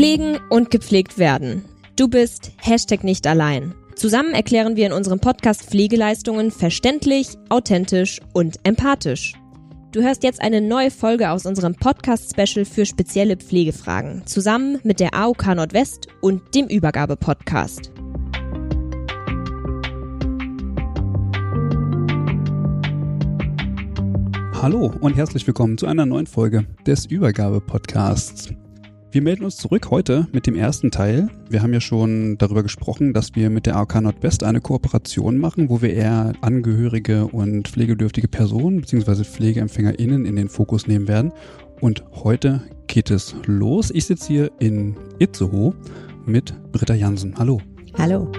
[0.00, 1.62] Pflegen und gepflegt werden.
[1.94, 3.74] Du bist Hashtag nicht allein.
[3.96, 9.34] Zusammen erklären wir in unserem Podcast Pflegeleistungen verständlich, authentisch und empathisch.
[9.92, 15.12] Du hörst jetzt eine neue Folge aus unserem Podcast-Special für spezielle Pflegefragen, zusammen mit der
[15.12, 17.92] AOK Nordwest und dem Übergabe-Podcast.
[24.62, 28.54] Hallo und herzlich willkommen zu einer neuen Folge des Übergabe-Podcasts.
[29.12, 31.26] Wir melden uns zurück heute mit dem ersten Teil.
[31.48, 35.68] Wir haben ja schon darüber gesprochen, dass wir mit der AOK Nordwest eine Kooperation machen,
[35.68, 39.24] wo wir eher Angehörige und pflegebedürftige Personen bzw.
[39.24, 41.32] PflegeempfängerInnen in den Fokus nehmen werden.
[41.80, 43.90] Und heute geht es los.
[43.90, 45.74] Ich sitze hier in Itzehoe
[46.24, 47.34] mit Britta Jansen.
[47.36, 47.60] Hallo.
[47.98, 48.30] Hallo.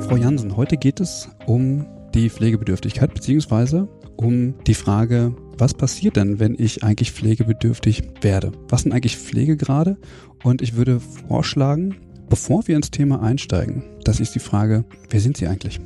[0.00, 3.86] Frau Jansen, heute geht es um die Pflegebedürftigkeit bzw.
[4.16, 8.52] um die Frage, was passiert denn, wenn ich eigentlich pflegebedürftig werde?
[8.68, 9.96] Was sind eigentlich Pflegegrade?
[10.42, 11.96] Und ich würde vorschlagen,
[12.28, 15.80] bevor wir ins Thema einsteigen, das ist die Frage, wer sind Sie eigentlich?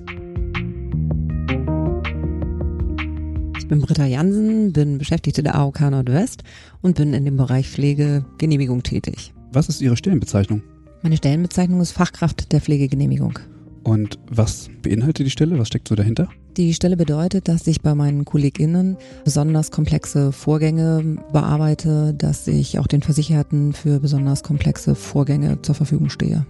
[3.58, 6.45] Ich bin Britta Jansen, bin Beschäftigte der AOK Nordwest
[6.83, 9.34] und bin in dem Bereich Pflegegenehmigung tätig.
[9.53, 10.62] Was ist Ihre Stellenbezeichnung?
[11.03, 13.39] Meine Stellenbezeichnung ist Fachkraft der Pflegegenehmigung.
[13.83, 15.58] Und was beinhaltet die Stelle?
[15.58, 16.28] Was steckt so dahinter?
[16.57, 22.87] Die Stelle bedeutet, dass ich bei meinen KollegInnen besonders komplexe Vorgänge bearbeite, dass ich auch
[22.87, 26.47] den Versicherten für besonders komplexe Vorgänge zur Verfügung stehe.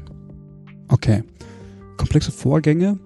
[0.87, 1.25] Okay.
[1.97, 3.01] Komplexe Vorgänge.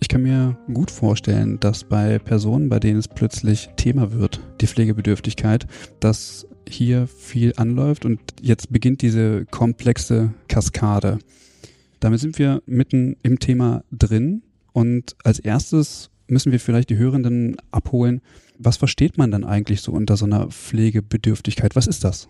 [0.00, 4.66] Ich kann mir gut vorstellen, dass bei Personen, bei denen es plötzlich Thema wird, die
[4.66, 5.68] Pflegebedürftigkeit,
[6.00, 11.18] dass hier viel anläuft und jetzt beginnt diese komplexe Kaskade.
[12.00, 14.42] Damit sind wir mitten im Thema drin
[14.72, 18.20] und als erstes müssen wir vielleicht die Hörenden abholen.
[18.58, 21.76] Was versteht man dann eigentlich so unter so einer Pflegebedürftigkeit?
[21.76, 22.28] Was ist das?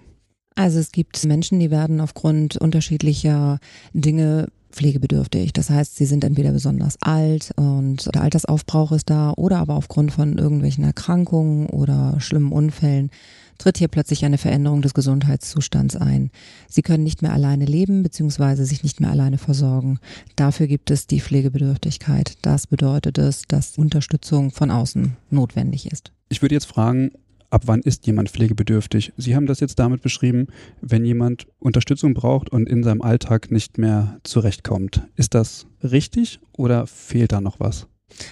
[0.57, 3.59] Also es gibt Menschen, die werden aufgrund unterschiedlicher
[3.93, 5.53] Dinge pflegebedürftig.
[5.53, 10.13] Das heißt, sie sind entweder besonders alt und der Altersaufbrauch ist da oder aber aufgrund
[10.13, 13.11] von irgendwelchen Erkrankungen oder schlimmen Unfällen
[13.61, 16.31] tritt hier plötzlich eine Veränderung des Gesundheitszustands ein.
[16.69, 18.65] Sie können nicht mehr alleine leben bzw.
[18.65, 19.99] sich nicht mehr alleine versorgen.
[20.35, 22.39] Dafür gibt es die Pflegebedürftigkeit.
[22.43, 26.11] Das bedeutet es, dass Unterstützung von außen notwendig ist.
[26.31, 27.11] Ich würde jetzt fragen,
[27.51, 29.13] ab wann ist jemand pflegebedürftig?
[29.19, 30.47] Sie haben das jetzt damit beschrieben,
[30.81, 35.03] wenn jemand Unterstützung braucht und in seinem Alltag nicht mehr zurechtkommt.
[35.17, 37.90] Ist das richtig oder fehlt da noch was?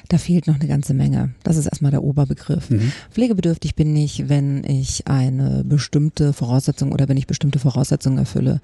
[0.08, 1.30] Da fehlt noch eine ganze Menge.
[1.42, 2.70] Das ist erstmal der Oberbegriff.
[2.70, 2.92] Mhm.
[3.10, 8.60] Pflegebedürftig bin ich, wenn ich eine bestimmte Voraussetzung oder wenn ich bestimmte Voraussetzungen erfülle.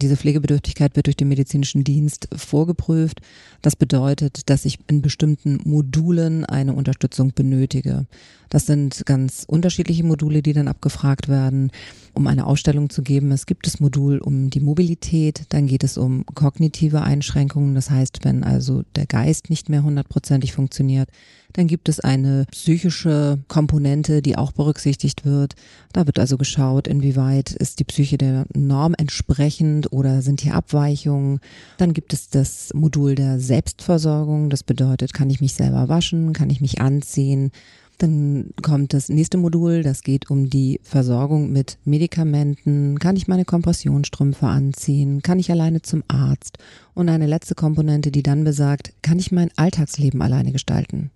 [0.00, 3.20] Diese Pflegebedürftigkeit wird durch den medizinischen Dienst vorgeprüft.
[3.62, 8.06] Das bedeutet, dass ich in bestimmten Modulen eine Unterstützung benötige.
[8.50, 11.70] Das sind ganz unterschiedliche Module, die dann abgefragt werden,
[12.12, 13.32] um eine Ausstellung zu geben.
[13.32, 17.74] Es gibt das Modul um die Mobilität, dann geht es um kognitive Einschränkungen.
[17.74, 21.08] Das heißt, wenn also der Geist nicht mehr hundertprozentig funktioniert,
[21.54, 25.54] dann gibt es eine psychische Komponente, die auch berücksichtigt wird.
[25.92, 31.40] Da wird also geschaut, inwieweit ist die Psyche der Norm entsprechend oder sind hier Abweichungen.
[31.78, 34.50] Dann gibt es das Modul der Selbstversorgung.
[34.50, 37.52] Das bedeutet, kann ich mich selber waschen, kann ich mich anziehen.
[37.98, 42.98] Dann kommt das nächste Modul, das geht um die Versorgung mit Medikamenten.
[42.98, 45.22] Kann ich meine Kompressionsstrümpfe anziehen?
[45.22, 46.58] Kann ich alleine zum Arzt?
[46.94, 51.12] Und eine letzte Komponente, die dann besagt, kann ich mein Alltagsleben alleine gestalten?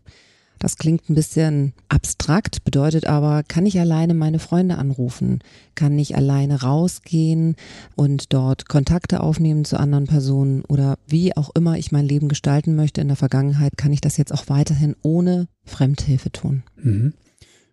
[0.59, 5.41] Das klingt ein bisschen abstrakt, bedeutet aber, kann ich alleine meine Freunde anrufen?
[5.75, 7.55] Kann ich alleine rausgehen
[7.95, 10.65] und dort Kontakte aufnehmen zu anderen Personen?
[10.65, 14.17] Oder wie auch immer ich mein Leben gestalten möchte in der Vergangenheit, kann ich das
[14.17, 16.65] jetzt auch weiterhin ohne Fremdhilfe tun?
[16.77, 17.13] Mhm.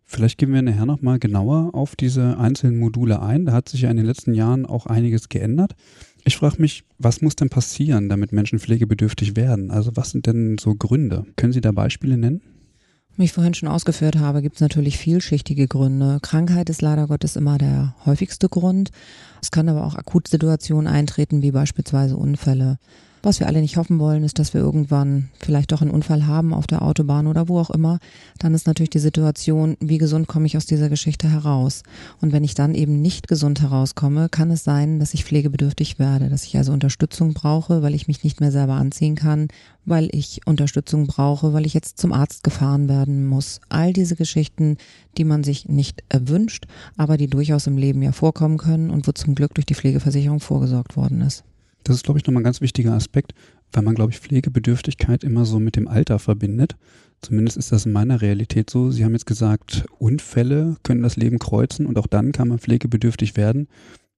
[0.08, 3.46] Vielleicht gehen wir nachher nochmal genauer auf diese einzelnen Module ein.
[3.46, 5.74] Da hat sich ja in den letzten Jahren auch einiges geändert.
[6.24, 9.72] Ich frage mich, was muss denn passieren, damit Menschen pflegebedürftig werden?
[9.72, 11.26] Also was sind denn so Gründe?
[11.36, 12.42] Können Sie da Beispiele nennen?
[13.18, 16.20] Wie ich vorhin schon ausgeführt habe, gibt es natürlich vielschichtige Gründe.
[16.22, 18.92] Krankheit ist leider Gottes immer der häufigste Grund.
[19.42, 22.78] Es können aber auch Akutsituationen eintreten, wie beispielsweise Unfälle.
[23.26, 26.54] Was wir alle nicht hoffen wollen, ist, dass wir irgendwann vielleicht doch einen Unfall haben
[26.54, 27.98] auf der Autobahn oder wo auch immer.
[28.38, 31.82] Dann ist natürlich die Situation, wie gesund komme ich aus dieser Geschichte heraus?
[32.22, 36.30] Und wenn ich dann eben nicht gesund herauskomme, kann es sein, dass ich pflegebedürftig werde,
[36.30, 39.48] dass ich also Unterstützung brauche, weil ich mich nicht mehr selber anziehen kann,
[39.86, 43.60] weil ich Unterstützung brauche, weil ich jetzt zum Arzt gefahren werden muss.
[43.70, 44.78] All diese Geschichten,
[45.18, 49.14] die man sich nicht erwünscht, aber die durchaus im Leben ja vorkommen können und wo
[49.14, 51.44] zum Glück durch die Pflegeversicherung vorgesorgt worden ist.
[51.86, 53.34] Das ist, glaube ich, nochmal ein ganz wichtiger Aspekt.
[53.72, 56.78] weil man, glaube ich, Pflegebedürftigkeit immer so mit dem Alter verbindet.
[57.22, 58.92] Zumindest ist das in meiner Realität so.
[58.92, 63.36] Sie haben jetzt gesagt, Unfälle können das Leben kreuzen und auch dann kann man pflegebedürftig
[63.36, 63.68] werden.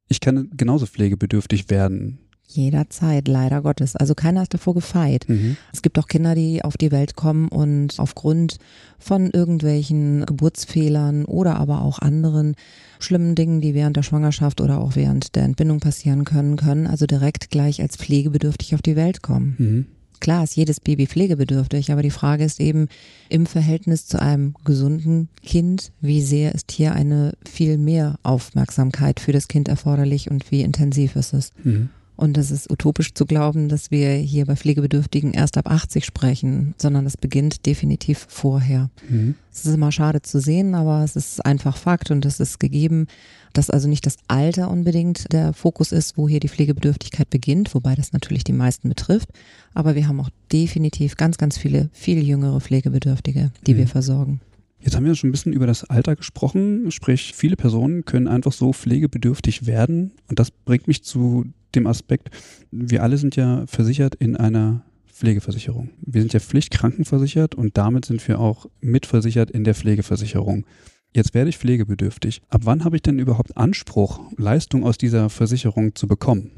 [0.10, 2.20] Ich kann genauso pflegebedürftig werden.
[2.48, 3.96] Jederzeit, leider Gottes.
[3.96, 5.26] Also keiner ist davor gefeit.
[5.28, 5.58] Mhm.
[5.74, 8.58] Es gibt auch Kinder, die auf die Welt kommen und aufgrund
[8.98, 12.56] von irgendwelchen Geburtsfehlern oder aber auch anderen
[13.00, 17.06] schlimmen Dingen, die während der Schwangerschaft oder auch während der Entbindung passieren können, können also
[17.06, 19.56] direkt gleich als pflegebedürftig auf die Welt kommen.
[19.58, 19.86] Mhm.
[20.20, 22.88] Klar ist jedes Baby pflegebedürftig, aber die Frage ist eben
[23.30, 29.32] im Verhältnis zu einem gesunden Kind, wie sehr ist hier eine viel mehr Aufmerksamkeit für
[29.32, 31.52] das Kind erforderlich und wie intensiv ist es.
[31.64, 31.90] Mhm.
[32.18, 36.74] Und es ist utopisch zu glauben, dass wir hier bei Pflegebedürftigen erst ab 80 sprechen,
[36.78, 38.90] sondern es beginnt definitiv vorher.
[39.08, 39.36] Mhm.
[39.54, 43.06] Es ist immer schade zu sehen, aber es ist einfach Fakt und es ist gegeben,
[43.54, 47.94] dass also nicht das Alter unbedingt der Fokus ist, wo hier die Pflegebedürftigkeit beginnt, wobei
[47.94, 49.30] das natürlich die meisten betrifft.
[49.76, 53.78] Aber wir haben auch definitiv ganz, ganz viele, viel jüngere Pflegebedürftige, die mhm.
[53.78, 54.42] wir versorgen.
[54.80, 58.52] Jetzt haben wir schon ein bisschen über das Alter gesprochen, sprich viele Personen können einfach
[58.52, 62.30] so pflegebedürftig werden und das bringt mich zu dem Aspekt,
[62.72, 65.90] wir alle sind ja versichert in einer Pflegeversicherung.
[66.02, 70.66] Wir sind ja pflichtkrankenversichert und damit sind wir auch mitversichert in der Pflegeversicherung.
[71.14, 72.42] Jetzt werde ich pflegebedürftig.
[72.50, 76.52] Ab wann habe ich denn überhaupt Anspruch, Leistung aus dieser Versicherung zu bekommen?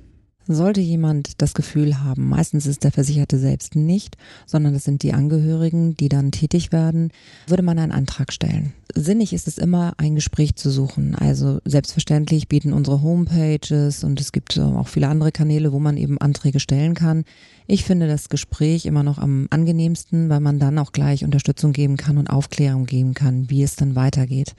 [0.51, 4.18] Sollte jemand das Gefühl haben, meistens ist der Versicherte selbst nicht,
[4.48, 7.12] sondern es sind die Angehörigen, die dann tätig werden,
[7.46, 8.74] würde man einen Antrag stellen.
[8.96, 11.13] Sinnig ist es immer, ein Gespräch zu suchen.
[11.13, 16.18] Also selbstverständlich bieten unsere Homepages und es gibt auch viele andere Kanäle, wo man eben
[16.18, 17.25] Anträge stellen kann.
[17.68, 21.96] Ich finde das Gespräch immer noch am angenehmsten, weil man dann auch gleich Unterstützung geben
[21.96, 24.56] kann und Aufklärung geben kann, wie es dann weitergeht.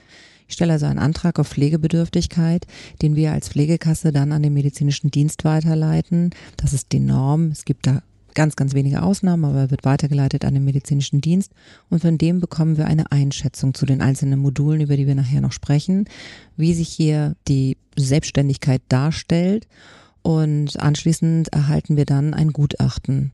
[0.51, 2.67] Ich stelle also einen Antrag auf Pflegebedürftigkeit,
[3.01, 6.31] den wir als Pflegekasse dann an den medizinischen Dienst weiterleiten.
[6.57, 7.51] Das ist die Norm.
[7.51, 8.03] Es gibt da
[8.33, 11.53] ganz, ganz wenige Ausnahmen, aber er wird weitergeleitet an den medizinischen Dienst
[11.89, 15.39] und von dem bekommen wir eine Einschätzung zu den einzelnen Modulen, über die wir nachher
[15.39, 16.03] noch sprechen,
[16.57, 19.69] wie sich hier die Selbstständigkeit darstellt
[20.21, 23.31] und anschließend erhalten wir dann ein Gutachten.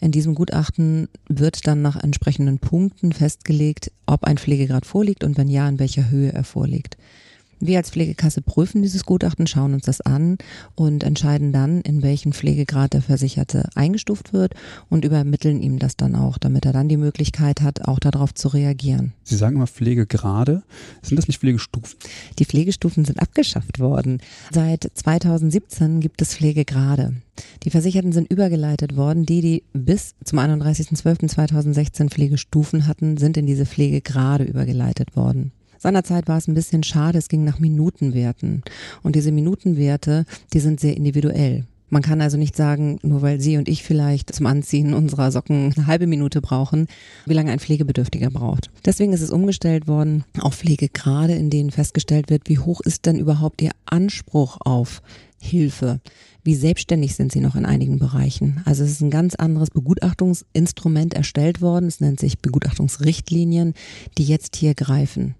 [0.00, 5.48] In diesem Gutachten wird dann nach entsprechenden Punkten festgelegt, ob ein Pflegegrad vorliegt und wenn
[5.48, 6.96] ja, in welcher Höhe er vorliegt.
[7.66, 10.36] Wir als Pflegekasse prüfen dieses Gutachten, schauen uns das an
[10.74, 14.52] und entscheiden dann, in welchen Pflegegrad der Versicherte eingestuft wird
[14.90, 18.48] und übermitteln ihm das dann auch, damit er dann die Möglichkeit hat, auch darauf zu
[18.48, 19.14] reagieren.
[19.22, 20.62] Sie sagen immer Pflegegrade.
[21.00, 21.98] Sind das nicht Pflegestufen?
[22.38, 24.18] Die Pflegestufen sind abgeschafft worden.
[24.52, 27.14] Seit 2017 gibt es Pflegegrade.
[27.62, 29.24] Die Versicherten sind übergeleitet worden.
[29.24, 35.52] Die, die bis zum 31.12.2016 Pflegestufen hatten, sind in diese Pflegegrade übergeleitet worden.
[35.78, 38.62] Seinerzeit war es ein bisschen schade, es ging nach Minutenwerten.
[39.02, 41.64] Und diese Minutenwerte, die sind sehr individuell.
[41.94, 45.72] Man kann also nicht sagen, nur weil Sie und ich vielleicht zum Anziehen unserer Socken
[45.76, 46.88] eine halbe Minute brauchen,
[47.24, 48.70] wie lange ein Pflegebedürftiger braucht.
[48.84, 53.16] Deswegen ist es umgestellt worden auf Pflegegrade, in denen festgestellt wird, wie hoch ist denn
[53.16, 55.02] überhaupt Ihr Anspruch auf
[55.40, 56.00] Hilfe?
[56.42, 58.60] Wie selbstständig sind Sie noch in einigen Bereichen?
[58.64, 61.86] Also es ist ein ganz anderes Begutachtungsinstrument erstellt worden.
[61.86, 63.74] Es nennt sich Begutachtungsrichtlinien,
[64.18, 65.36] die jetzt hier greifen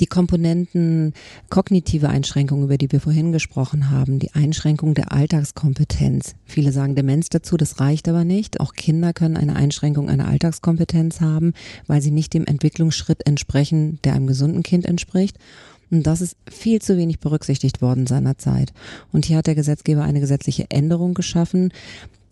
[0.00, 1.14] die Komponenten
[1.50, 6.34] kognitive Einschränkungen, über die wir vorhin gesprochen haben, die Einschränkung der Alltagskompetenz.
[6.44, 8.60] Viele sagen Demenz dazu, das reicht aber nicht.
[8.60, 11.52] Auch Kinder können eine Einschränkung einer Alltagskompetenz haben,
[11.86, 15.38] weil sie nicht dem Entwicklungsschritt entsprechen, der einem gesunden Kind entspricht.
[15.90, 18.72] Und das ist viel zu wenig berücksichtigt worden seinerzeit.
[19.12, 21.72] Und hier hat der Gesetzgeber eine gesetzliche Änderung geschaffen,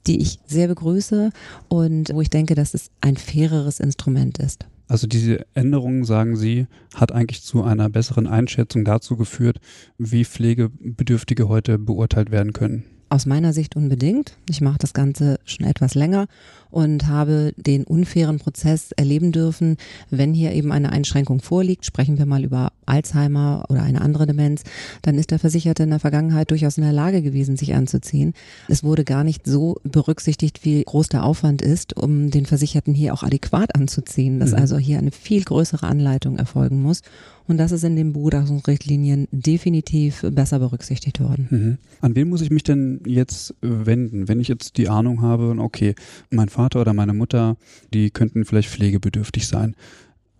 [0.06, 1.30] die ich sehr begrüße
[1.68, 4.66] und wo ich denke, dass es ein faireres Instrument ist.
[4.86, 9.58] Also diese Änderung, sagen Sie, hat eigentlich zu einer besseren Einschätzung dazu geführt,
[9.98, 12.84] wie Pflegebedürftige heute beurteilt werden können.
[13.08, 14.36] Aus meiner Sicht unbedingt.
[14.48, 16.26] Ich mache das Ganze schon etwas länger
[16.70, 19.76] und habe den unfairen Prozess erleben dürfen,
[20.10, 21.86] wenn hier eben eine Einschränkung vorliegt.
[21.86, 24.62] Sprechen wir mal über Alzheimer oder eine andere Demenz,
[25.02, 28.34] dann ist der Versicherte in der Vergangenheit durchaus in der Lage gewesen, sich anzuziehen.
[28.68, 33.14] Es wurde gar nicht so berücksichtigt, wie groß der Aufwand ist, um den Versicherten hier
[33.14, 34.58] auch adäquat anzuziehen, dass mhm.
[34.58, 37.02] also hier eine viel größere Anleitung erfolgen muss.
[37.46, 41.46] Und das ist in den Begutachtungsrichtlinien definitiv besser berücksichtigt worden.
[41.50, 41.78] Mhm.
[42.00, 45.94] An wen muss ich mich denn jetzt wenden, wenn ich jetzt die Ahnung habe, okay,
[46.30, 47.56] mein Vater oder meine Mutter,
[47.92, 49.76] die könnten vielleicht pflegebedürftig sein.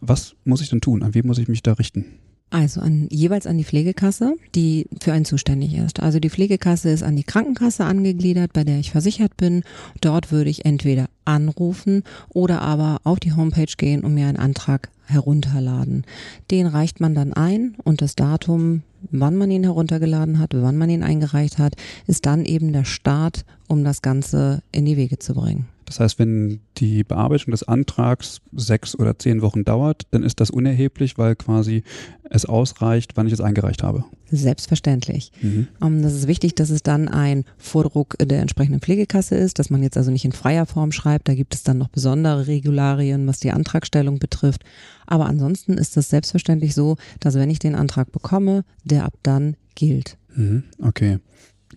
[0.01, 1.03] Was muss ich denn tun?
[1.03, 2.07] An wen muss ich mich da richten?
[2.51, 6.01] Also an, jeweils an die Pflegekasse, die für einen zuständig ist.
[6.01, 9.65] Also die Pflegekasse ist an die Krankenkasse angegliedert, bei der ich versichert bin.
[10.01, 14.91] Dort würde ich entweder anrufen oder aber auf die Homepage gehen und mir einen Antrag
[15.07, 16.05] herunterladen.
[16.51, 20.91] Den reicht man dann ein und das Datum, wann man ihn heruntergeladen hat, wann man
[20.91, 21.75] ihn eingereicht hat,
[22.07, 25.67] ist dann eben der Start, um das Ganze in die Wege zu bringen.
[25.87, 30.51] Das heißt, wenn die Bearbeitung des Antrags sechs oder zehn Wochen dauert, dann ist das
[30.51, 31.83] unerheblich, weil quasi
[32.31, 34.05] es ausreicht, wann ich es eingereicht habe.
[34.31, 35.31] Selbstverständlich.
[35.43, 35.69] Mhm.
[35.81, 39.71] Um, ähm, das ist wichtig, dass es dann ein Vordruck der entsprechenden Pflegekasse ist, dass
[39.71, 41.29] man jetzt also nicht in freier Form schreibt.
[41.29, 44.65] Da gibt es dann noch besondere Regularien, was die Antragstellung betrifft.
[45.07, 49.57] Aber ansonsten ist es selbstverständlich so, dass wenn ich den Antrag bekomme, der ab dann
[49.75, 50.17] gilt.
[50.35, 50.65] Mhm.
[50.81, 51.19] Okay.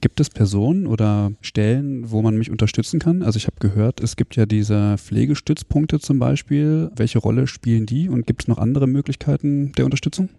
[0.08, 3.24] Gibt es Personen oder Stellen, wo man mich unterstützen kann?
[3.24, 6.90] Also ich habe gehört, es gibt ja diese Pflegestützpunkte zum Beispiel.
[6.96, 10.30] Welche Rolle spielen die und gibt es noch andere Möglichkeiten der Unterstützung?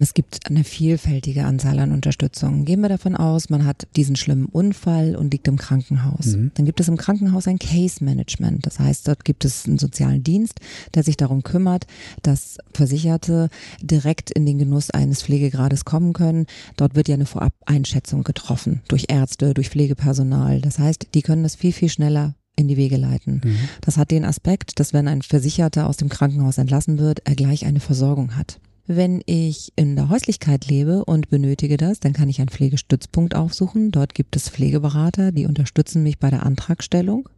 [0.00, 2.64] Es gibt eine vielfältige Anzahl an Unterstützung.
[2.64, 6.36] Gehen wir davon aus, man hat diesen schlimmen Unfall und liegt im Krankenhaus.
[6.36, 6.52] Mhm.
[6.54, 8.64] Dann gibt es im Krankenhaus ein Case Management.
[8.64, 10.60] Das heißt, dort gibt es einen sozialen Dienst,
[10.94, 11.86] der sich darum kümmert,
[12.22, 13.50] dass Versicherte
[13.82, 16.46] direkt in den Genuss eines Pflegegrades kommen können.
[16.76, 20.60] Dort wird ja eine Vorab-Einschätzung getroffen durch Ärzte, durch Pflegepersonal.
[20.60, 23.40] Das heißt, die können das viel, viel schneller in die Wege leiten.
[23.44, 23.58] Mhm.
[23.80, 27.66] Das hat den Aspekt, dass wenn ein Versicherter aus dem Krankenhaus entlassen wird, er gleich
[27.66, 28.60] eine Versorgung hat.
[28.86, 33.90] Wenn ich in der Häuslichkeit lebe und benötige das, dann kann ich einen Pflegestützpunkt aufsuchen.
[33.90, 37.28] Dort gibt es Pflegeberater, die unterstützen mich bei der Antragstellung.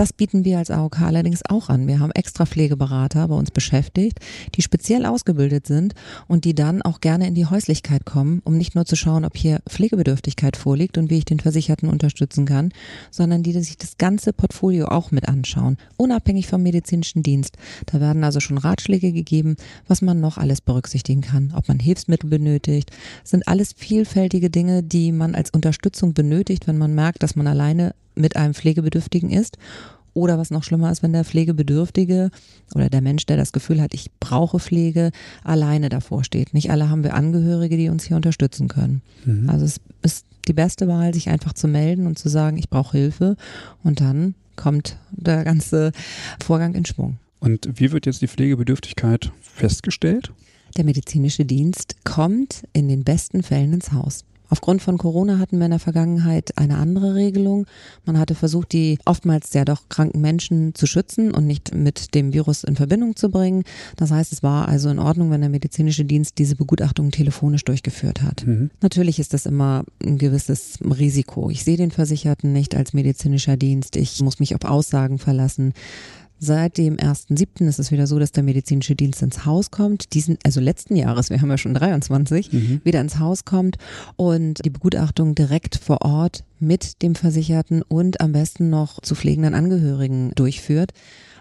[0.00, 1.86] Das bieten wir als AOK allerdings auch an.
[1.86, 4.18] Wir haben extra Pflegeberater bei uns beschäftigt,
[4.54, 5.94] die speziell ausgebildet sind
[6.26, 9.36] und die dann auch gerne in die Häuslichkeit kommen, um nicht nur zu schauen, ob
[9.36, 12.72] hier Pflegebedürftigkeit vorliegt und wie ich den Versicherten unterstützen kann,
[13.10, 17.58] sondern die sich das ganze Portfolio auch mit anschauen, unabhängig vom medizinischen Dienst.
[17.84, 22.30] Da werden also schon Ratschläge gegeben, was man noch alles berücksichtigen kann, ob man Hilfsmittel
[22.30, 22.90] benötigt,
[23.20, 27.46] das sind alles vielfältige Dinge, die man als Unterstützung benötigt, wenn man merkt, dass man
[27.46, 29.58] alleine mit einem Pflegebedürftigen ist.
[30.12, 32.30] Oder was noch schlimmer ist, wenn der Pflegebedürftige
[32.74, 35.12] oder der Mensch, der das Gefühl hat, ich brauche Pflege,
[35.44, 36.52] alleine davor steht.
[36.52, 39.02] Nicht alle haben wir Angehörige, die uns hier unterstützen können.
[39.24, 39.48] Mhm.
[39.48, 42.98] Also es ist die beste Wahl, sich einfach zu melden und zu sagen, ich brauche
[42.98, 43.36] Hilfe.
[43.84, 45.92] Und dann kommt der ganze
[46.44, 47.18] Vorgang in Schwung.
[47.38, 50.32] Und wie wird jetzt die Pflegebedürftigkeit festgestellt?
[50.76, 54.24] Der medizinische Dienst kommt in den besten Fällen ins Haus.
[54.50, 57.66] Aufgrund von Corona hatten wir in der Vergangenheit eine andere Regelung.
[58.04, 62.32] Man hatte versucht, die oftmals sehr doch kranken Menschen zu schützen und nicht mit dem
[62.32, 63.62] Virus in Verbindung zu bringen.
[63.96, 68.22] Das heißt, es war also in Ordnung, wenn der medizinische Dienst diese Begutachtung telefonisch durchgeführt
[68.22, 68.46] hat.
[68.46, 68.70] Mhm.
[68.80, 71.50] Natürlich ist das immer ein gewisses Risiko.
[71.50, 73.96] Ich sehe den Versicherten nicht als medizinischer Dienst.
[73.96, 75.72] Ich muss mich auf Aussagen verlassen.
[76.42, 77.68] Seit dem 1.7.
[77.68, 80.14] ist es wieder so, dass der medizinische Dienst ins Haus kommt.
[80.14, 82.80] Diesen, also letzten Jahres, wir haben ja schon 23, mhm.
[82.82, 83.76] wieder ins Haus kommt
[84.16, 89.52] und die Begutachtung direkt vor Ort mit dem Versicherten und am besten noch zu pflegenden
[89.54, 90.92] Angehörigen durchführt.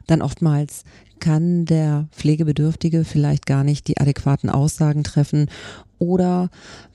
[0.05, 0.83] Dann oftmals
[1.19, 5.47] kann der Pflegebedürftige vielleicht gar nicht die adäquaten Aussagen treffen
[5.97, 6.49] oder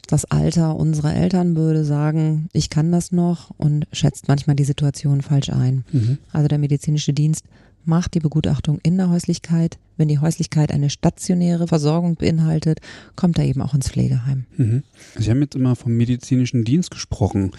[0.08, 5.22] das Alter unserer Eltern würde sagen, ich kann das noch und schätzt manchmal die Situation
[5.22, 5.84] falsch ein.
[5.92, 6.18] Mhm.
[6.32, 7.44] Also der medizinische Dienst
[7.84, 9.78] macht die Begutachtung in der Häuslichkeit.
[9.96, 12.80] Wenn die Häuslichkeit eine stationäre Versorgung beinhaltet,
[13.14, 14.46] kommt er eben auch ins Pflegeheim.
[14.56, 14.82] Mhm.
[15.16, 17.52] Sie haben jetzt immer vom medizinischen Dienst gesprochen.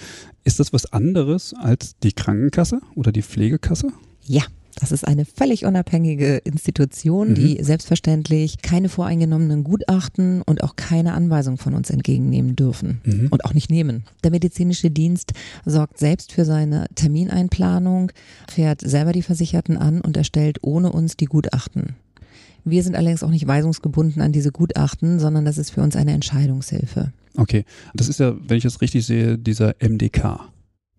[0.43, 3.87] Ist das was anderes als die Krankenkasse oder die Pflegekasse?
[4.25, 4.43] Ja,
[4.79, 7.35] das ist eine völlig unabhängige Institution, mhm.
[7.35, 13.27] die selbstverständlich keine voreingenommenen Gutachten und auch keine Anweisung von uns entgegennehmen dürfen mhm.
[13.31, 14.03] und auch nicht nehmen.
[14.23, 15.33] Der medizinische Dienst
[15.65, 18.11] sorgt selbst für seine Termineinplanung,
[18.49, 21.95] fährt selber die Versicherten an und erstellt ohne uns die Gutachten.
[22.65, 26.13] Wir sind allerdings auch nicht weisungsgebunden an diese Gutachten, sondern das ist für uns eine
[26.13, 27.13] Entscheidungshilfe.
[27.37, 30.49] Okay, das ist ja, wenn ich das richtig sehe, dieser MDK.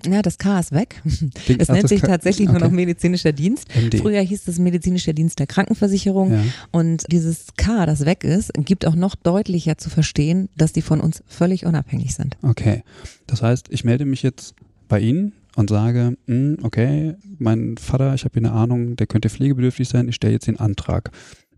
[0.04, 1.02] Ja, das K ist weg.
[1.48, 2.58] Den, es nennt sich tatsächlich okay.
[2.58, 3.68] nur noch medizinischer Dienst.
[3.74, 3.98] MD.
[3.98, 6.32] Früher hieß es medizinischer Dienst der Krankenversicherung.
[6.32, 6.44] Ja.
[6.70, 11.00] Und dieses K, das weg ist, gibt auch noch deutlicher zu verstehen, dass die von
[11.00, 12.36] uns völlig unabhängig sind.
[12.42, 12.82] Okay.
[13.26, 14.54] Das heißt, ich melde mich jetzt
[14.88, 19.06] bei Ihnen und sage, mh, hm, okay, mein Vater, ich habe hier eine Ahnung, der
[19.06, 21.10] könnte pflegebedürftig sein, ich stelle jetzt den Antrag.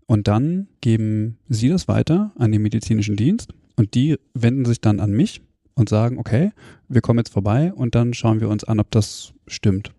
[0.07, 4.99] Und dann geben Sie das weiter an den medizinischen Dienst und die wenden sich dann
[4.99, 5.41] an mich
[5.79, 6.51] und sagen, okay,
[6.87, 9.91] wir kommen jetzt vorbei und dann schauen wir uns an, ob das stimmt.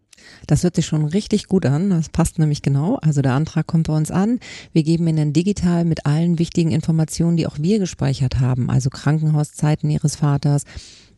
[0.46, 1.90] Das hört sich schon richtig gut an.
[1.90, 2.96] Das passt nämlich genau.
[2.96, 4.38] Also der Antrag kommt bei uns an.
[4.72, 9.90] Wir geben Ihnen digital mit allen wichtigen Informationen, die auch wir gespeichert haben, also Krankenhauszeiten
[9.90, 10.64] Ihres Vaters,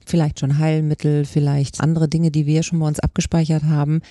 [0.07, 4.03] vielleicht schon Heilmittel, vielleicht andere Dinge, die wir schon bei uns abgespeichert haben,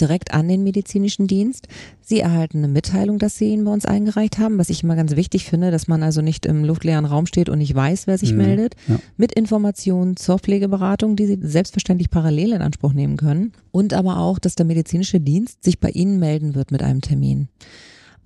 [0.00, 1.68] direkt an den medizinischen Dienst.
[2.00, 5.16] Sie erhalten eine Mitteilung, dass sie ihn bei uns eingereicht haben, was ich immer ganz
[5.16, 8.32] wichtig finde, dass man also nicht im luftleeren Raum steht und nicht weiß, wer sich
[8.32, 8.38] mhm.
[8.38, 8.74] meldet.
[8.86, 8.98] Ja.
[9.16, 13.52] Mit Informationen zur Pflegeberatung, die sie selbstverständlich parallel in Anspruch nehmen können.
[13.70, 17.48] Und aber auch, dass der medizinische Dienst sich bei Ihnen melden wird mit einem Termin.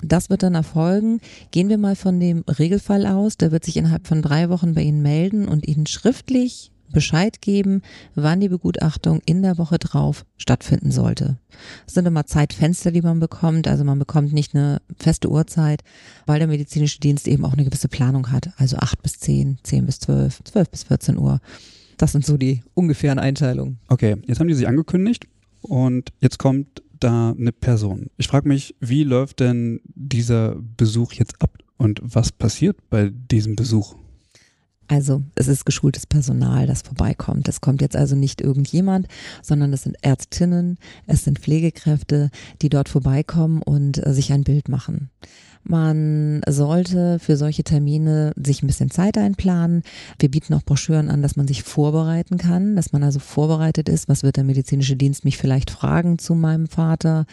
[0.02, 1.20] Das wird dann erfolgen.
[1.52, 3.36] Gehen wir mal von dem Regelfall aus.
[3.36, 7.82] Der wird sich innerhalb von drei Wochen bei Ihnen melden und Ihnen schriftlich Bescheid geben,
[8.14, 11.38] wann die Begutachtung in der Woche drauf stattfinden sollte.
[11.86, 13.68] Es sind immer Zeitfenster, die man bekommt.
[13.68, 15.82] Also man bekommt nicht eine feste Uhrzeit,
[16.26, 18.50] weil der medizinische Dienst eben auch eine gewisse Planung hat.
[18.56, 21.40] Also acht bis zehn, zehn bis zwölf, zwölf bis 14 Uhr.
[21.96, 23.78] Das sind so die ungefähren Einteilungen.
[23.88, 25.28] Okay, jetzt haben die sich angekündigt
[25.60, 28.06] und jetzt kommt da eine Person.
[28.16, 33.56] Ich frage mich, wie läuft denn dieser Besuch jetzt ab und was passiert bei diesem
[33.56, 33.96] Besuch?
[34.92, 37.48] Also es ist geschultes Personal, das vorbeikommt.
[37.48, 39.08] Es kommt jetzt also nicht irgendjemand,
[39.40, 42.28] sondern es sind Ärztinnen, es sind Pflegekräfte,
[42.60, 45.08] die dort vorbeikommen und äh, sich ein Bild machen.
[45.64, 49.82] Man sollte für solche Termine sich ein bisschen Zeit einplanen.
[50.18, 54.10] Wir bieten auch Broschüren an, dass man sich vorbereiten kann, dass man also vorbereitet ist.
[54.10, 57.24] Was wird der medizinische Dienst mich vielleicht fragen zu meinem Vater?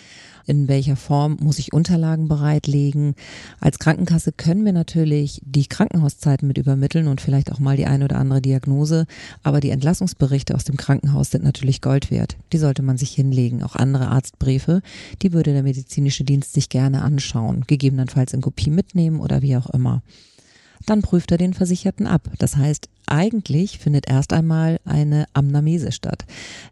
[0.50, 3.14] In welcher Form muss ich Unterlagen bereitlegen?
[3.60, 8.06] Als Krankenkasse können wir natürlich die Krankenhauszeiten mit übermitteln und vielleicht auch mal die eine
[8.06, 9.06] oder andere Diagnose.
[9.44, 12.36] Aber die Entlassungsberichte aus dem Krankenhaus sind natürlich Gold wert.
[12.52, 13.62] Die sollte man sich hinlegen.
[13.62, 14.82] Auch andere Arztbriefe,
[15.22, 17.64] die würde der medizinische Dienst sich gerne anschauen.
[17.68, 20.02] Gegebenenfalls in Kopie mitnehmen oder wie auch immer.
[20.86, 22.30] Dann prüft er den Versicherten ab.
[22.40, 26.26] Das heißt, eigentlich findet erst einmal eine Amnamese statt.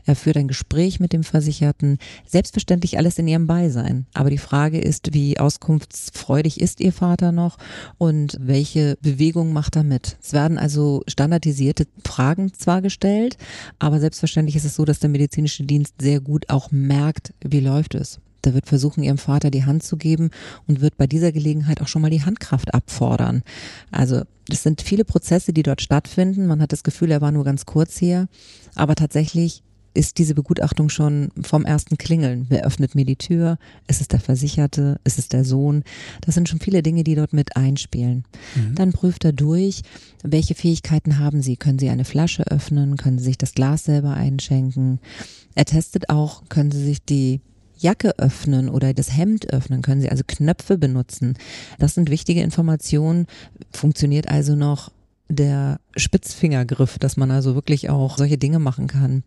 [0.05, 1.97] Er führt ein Gespräch mit dem Versicherten,
[2.27, 4.05] selbstverständlich alles in ihrem Beisein.
[4.13, 7.57] Aber die Frage ist, wie auskunftsfreudig ist Ihr Vater noch
[7.97, 10.17] und welche Bewegung macht er mit?
[10.21, 13.37] Es werden also standardisierte Fragen zwar gestellt,
[13.79, 17.95] aber selbstverständlich ist es so, dass der medizinische Dienst sehr gut auch merkt, wie läuft
[17.95, 18.19] es.
[18.47, 20.29] Der wird versuchen, ihrem Vater die Hand zu geben
[20.67, 23.43] und wird bei dieser Gelegenheit auch schon mal die Handkraft abfordern.
[23.91, 26.47] Also es sind viele Prozesse, die dort stattfinden.
[26.47, 28.29] Man hat das Gefühl, er war nur ganz kurz hier.
[28.73, 29.63] Aber tatsächlich
[29.93, 32.45] ist diese Begutachtung schon vom ersten Klingeln.
[32.47, 33.57] Wer öffnet mir die Tür?
[33.85, 35.01] Ist es der Versicherte?
[35.03, 35.83] Ist es der Sohn?
[36.21, 38.23] Das sind schon viele Dinge, die dort mit einspielen.
[38.55, 38.75] Mhm.
[38.75, 39.81] Dann prüft er durch,
[40.23, 41.57] welche Fähigkeiten haben Sie?
[41.57, 42.95] Können Sie eine Flasche öffnen?
[42.95, 44.99] Können Sie sich das Glas selber einschenken?
[45.53, 47.41] Er testet auch, können Sie sich die
[47.77, 51.35] Jacke öffnen oder das Hemd öffnen, können Sie also Knöpfe benutzen.
[51.79, 53.27] Das sind wichtige Informationen.
[53.71, 54.91] Funktioniert also noch
[55.29, 59.23] der Spitzfingergriff, dass man also wirklich auch solche Dinge machen kann.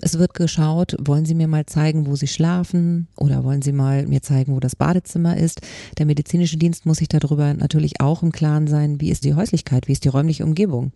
[0.00, 4.06] Es wird geschaut, wollen Sie mir mal zeigen, wo Sie schlafen oder wollen Sie mal
[4.06, 5.60] mir zeigen, wo das Badezimmer ist.
[5.98, 9.88] Der medizinische Dienst muss sich darüber natürlich auch im Klaren sein, wie ist die Häuslichkeit,
[9.88, 10.92] wie ist die räumliche Umgebung.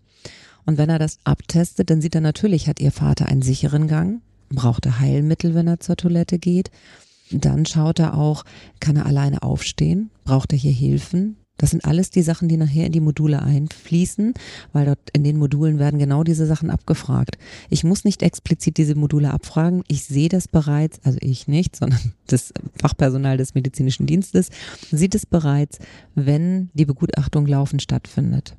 [0.64, 4.20] Und wenn er das abtestet, dann sieht er natürlich, hat Ihr Vater einen sicheren Gang,
[4.54, 6.70] braucht er Heilmittel, wenn er zur Toilette geht.
[7.30, 8.44] Dann schaut er auch,
[8.80, 10.10] kann er alleine aufstehen?
[10.24, 11.36] Braucht er hier Hilfen?
[11.58, 14.34] Das sind alles die Sachen, die nachher in die Module einfließen,
[14.72, 17.38] weil dort in den Modulen werden genau diese Sachen abgefragt.
[17.70, 19.84] Ich muss nicht explizit diese Module abfragen.
[19.86, 24.48] Ich sehe das bereits, also ich nicht, sondern das Fachpersonal des medizinischen Dienstes
[24.90, 25.78] sieht es bereits,
[26.14, 28.56] wenn die Begutachtung laufend stattfindet.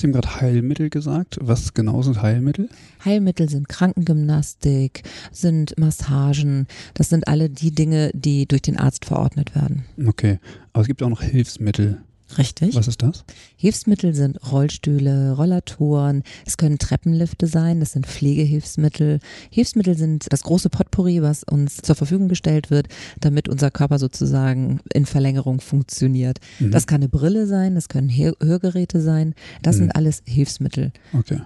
[0.00, 1.36] Sie haben gerade Heilmittel gesagt.
[1.42, 2.70] Was genau sind Heilmittel?
[3.04, 6.66] Heilmittel sind Krankengymnastik, sind Massagen.
[6.94, 9.84] Das sind alle die Dinge, die durch den Arzt verordnet werden.
[10.06, 10.38] Okay.
[10.72, 12.00] Aber es gibt auch noch Hilfsmittel.
[12.38, 12.74] Richtig.
[12.74, 13.24] Was ist das?
[13.56, 19.20] Hilfsmittel sind Rollstühle, Rollatoren, es können Treppenlifte sein, das sind Pflegehilfsmittel.
[19.50, 22.88] Hilfsmittel sind das große Potpourri, was uns zur Verfügung gestellt wird,
[23.20, 26.38] damit unser Körper sozusagen in Verlängerung funktioniert.
[26.58, 26.70] Mhm.
[26.70, 29.80] Das kann eine Brille sein, das können Hörgeräte sein, das mhm.
[29.80, 30.92] sind alles Hilfsmittel.
[31.12, 31.40] Okay.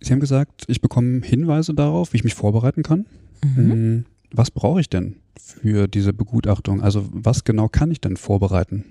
[0.00, 3.06] Sie haben gesagt, ich bekomme Hinweise darauf, wie ich mich vorbereiten kann.
[3.42, 3.66] Mhm.
[3.66, 4.04] mhm.
[4.36, 6.82] Was brauche ich denn für diese Begutachtung?
[6.82, 8.84] Also was genau kann ich denn vorbereiten?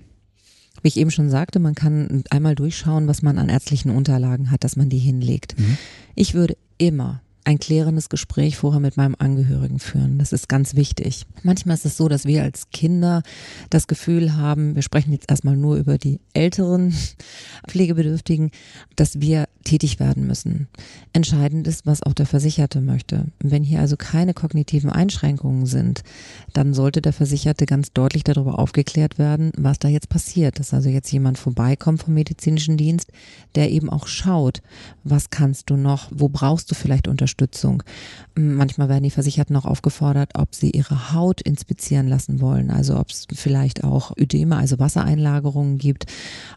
[0.83, 4.63] Wie ich eben schon sagte, man kann einmal durchschauen, was man an ärztlichen Unterlagen hat,
[4.63, 5.57] dass man die hinlegt.
[5.57, 5.77] Mhm.
[6.13, 10.17] Ich würde immer ein klärendes Gespräch vorher mit meinem Angehörigen führen.
[10.17, 11.25] Das ist ganz wichtig.
[11.43, 13.21] Manchmal ist es so, dass wir als Kinder
[13.69, 16.93] das Gefühl haben, wir sprechen jetzt erstmal nur über die älteren
[17.67, 18.51] Pflegebedürftigen,
[18.95, 20.67] dass wir tätig werden müssen.
[21.11, 23.25] Entscheidend ist, was auch der Versicherte möchte.
[23.39, 26.03] Wenn hier also keine kognitiven Einschränkungen sind,
[26.53, 30.59] dann sollte der Versicherte ganz deutlich darüber aufgeklärt werden, was da jetzt passiert.
[30.59, 33.11] Dass also jetzt jemand vorbeikommt vom medizinischen Dienst,
[33.55, 34.61] der eben auch schaut,
[35.03, 37.83] was kannst du noch, wo brauchst du vielleicht Unterstützung Unterstützung.
[38.35, 43.09] Manchmal werden die Versicherten auch aufgefordert, ob sie ihre Haut inspizieren lassen wollen, also ob
[43.09, 46.05] es vielleicht auch Ödeme, also Wassereinlagerungen gibt.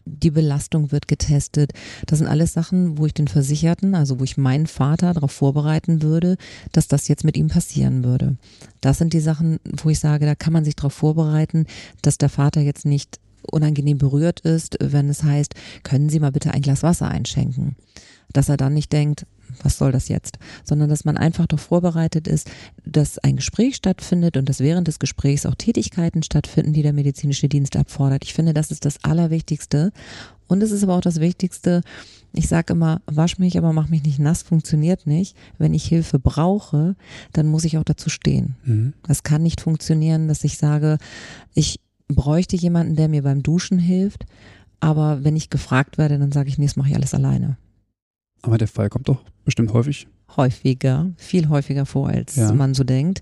[0.05, 1.73] Die Belastung wird getestet.
[2.05, 6.01] Das sind alles Sachen, wo ich den Versicherten, also wo ich meinen Vater darauf vorbereiten
[6.01, 6.37] würde,
[6.71, 8.37] dass das jetzt mit ihm passieren würde.
[8.81, 11.65] Das sind die Sachen, wo ich sage, da kann man sich darauf vorbereiten,
[12.01, 13.19] dass der Vater jetzt nicht
[13.51, 17.75] unangenehm berührt ist, wenn es heißt, können Sie mal bitte ein Glas Wasser einschenken.
[18.37, 19.25] Dass er dann nicht denkt,
[19.63, 20.37] was soll das jetzt?
[20.63, 22.51] Sondern dass man einfach doch vorbereitet ist,
[22.85, 27.49] dass ein Gespräch stattfindet und dass während des Gesprächs auch Tätigkeiten stattfinden, die der medizinische
[27.49, 28.23] Dienst abfordert.
[28.23, 29.91] Ich finde, das ist das Allerwichtigste.
[30.45, 31.81] Und es ist aber auch das Wichtigste,
[32.31, 35.35] ich sage immer, wasch mich, aber mach mich nicht nass, funktioniert nicht.
[35.57, 36.95] Wenn ich Hilfe brauche,
[37.33, 38.55] dann muss ich auch dazu stehen.
[38.65, 38.93] Mhm.
[39.07, 40.99] Es kann nicht funktionieren, dass ich sage,
[41.55, 44.25] ich bräuchte jemanden, der mir beim Duschen hilft.
[44.79, 47.57] Aber wenn ich gefragt werde, dann sage ich, nee, das mache ich alles alleine.
[48.41, 50.07] Aber der Fall kommt doch bestimmt häufig.
[50.35, 52.51] Häufiger, viel häufiger vor, als ja.
[52.53, 53.21] man so denkt.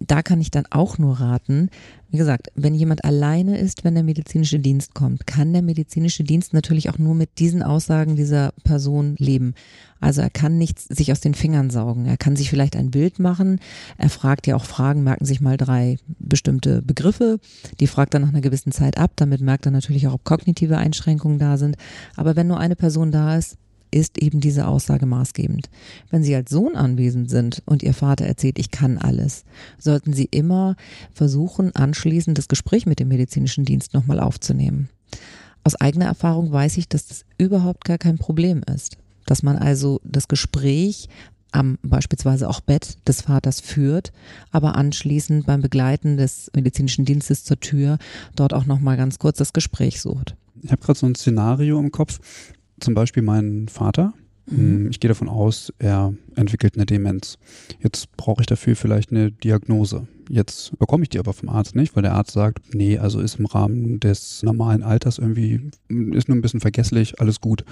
[0.00, 1.70] Da kann ich dann auch nur raten,
[2.14, 6.52] wie gesagt, wenn jemand alleine ist, wenn der medizinische Dienst kommt, kann der medizinische Dienst
[6.52, 9.54] natürlich auch nur mit diesen Aussagen dieser Person leben.
[9.98, 12.06] Also er kann nichts sich aus den Fingern saugen.
[12.06, 13.58] Er kann sich vielleicht ein Bild machen.
[13.98, 17.40] Er fragt ja auch Fragen, merken sich mal drei bestimmte Begriffe.
[17.80, 19.10] Die fragt er nach einer gewissen Zeit ab.
[19.16, 21.76] Damit merkt er natürlich auch, ob kognitive Einschränkungen da sind.
[22.14, 23.56] Aber wenn nur eine Person da ist,
[23.90, 25.70] ist eben diese Aussage maßgebend.
[26.10, 29.44] Wenn Sie als Sohn anwesend sind und Ihr Vater erzählt, ich kann alles,
[29.78, 30.76] sollten Sie immer
[31.12, 34.88] versuchen, anschließend das Gespräch mit dem medizinischen Dienst nochmal aufzunehmen.
[35.62, 38.98] Aus eigener Erfahrung weiß ich, dass das überhaupt gar kein Problem ist.
[39.26, 41.08] Dass man also das Gespräch
[41.54, 44.12] am beispielsweise auch Bett des Vaters führt,
[44.50, 47.98] aber anschließend beim Begleiten des medizinischen Dienstes zur Tür
[48.34, 50.36] dort auch nochmal ganz kurz das Gespräch sucht.
[50.62, 52.20] Ich habe gerade so ein Szenario im Kopf
[52.80, 54.14] zum Beispiel mein Vater.
[54.46, 54.90] Mhm.
[54.90, 57.38] Ich gehe davon aus, er entwickelt eine Demenz.
[57.80, 60.06] Jetzt brauche ich dafür vielleicht eine Diagnose.
[60.28, 63.38] Jetzt bekomme ich die aber vom Arzt nicht, weil der Arzt sagt, nee, also ist
[63.38, 67.64] im Rahmen des normalen Alters irgendwie, ist nur ein bisschen vergesslich, alles gut.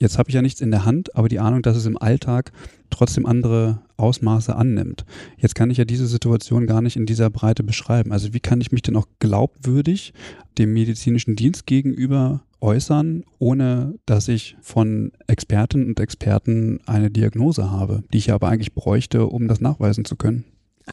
[0.00, 2.52] Jetzt habe ich ja nichts in der Hand, aber die Ahnung, dass es im Alltag
[2.90, 5.04] trotzdem andere Ausmaße annimmt.
[5.38, 8.12] Jetzt kann ich ja diese Situation gar nicht in dieser Breite beschreiben.
[8.12, 10.12] Also wie kann ich mich denn auch glaubwürdig
[10.56, 18.02] dem medizinischen Dienst gegenüber äußern, ohne dass ich von Expertinnen und Experten eine Diagnose habe,
[18.12, 20.44] die ich aber eigentlich bräuchte, um das nachweisen zu können.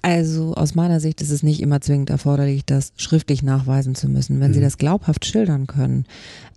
[0.01, 4.39] Also aus meiner Sicht ist es nicht immer zwingend erforderlich, das schriftlich nachweisen zu müssen,
[4.39, 4.55] wenn mhm.
[4.55, 6.05] Sie das glaubhaft schildern können.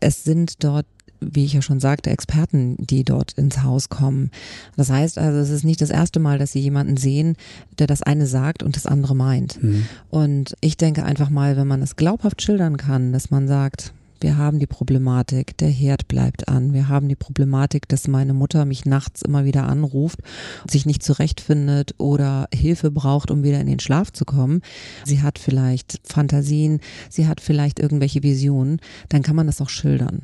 [0.00, 0.86] Es sind dort
[1.20, 4.30] wie ich ja schon sagte, Experten, die dort ins Haus kommen.
[4.76, 7.36] Das heißt also, es ist nicht das erste Mal, dass sie jemanden sehen,
[7.78, 9.62] der das eine sagt und das andere meint.
[9.62, 9.86] Mhm.
[10.10, 14.36] Und ich denke einfach mal, wenn man es glaubhaft schildern kann, dass man sagt, wir
[14.36, 16.72] haben die Problematik, der Herd bleibt an.
[16.72, 20.20] Wir haben die Problematik, dass meine Mutter mich nachts immer wieder anruft,
[20.68, 24.62] sich nicht zurechtfindet oder Hilfe braucht, um wieder in den Schlaf zu kommen.
[25.04, 28.80] Sie hat vielleicht Fantasien, sie hat vielleicht irgendwelche Visionen.
[29.08, 30.22] Dann kann man das auch schildern.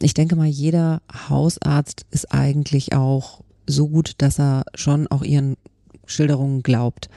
[0.00, 5.56] Ich denke mal, jeder Hausarzt ist eigentlich auch so gut, dass er schon auch ihren
[6.10, 7.08] Schilderungen glaubt.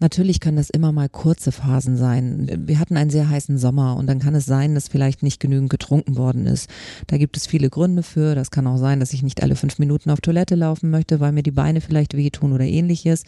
[0.00, 2.64] Natürlich können das immer mal kurze Phasen sein.
[2.66, 5.70] Wir hatten einen sehr heißen Sommer und dann kann es sein, dass vielleicht nicht genügend
[5.70, 6.68] getrunken worden ist.
[7.06, 8.34] Da gibt es viele Gründe für.
[8.34, 11.32] Das kann auch sein, dass ich nicht alle fünf Minuten auf Toilette laufen möchte, weil
[11.32, 13.24] mir die Beine vielleicht wehtun oder ähnliches.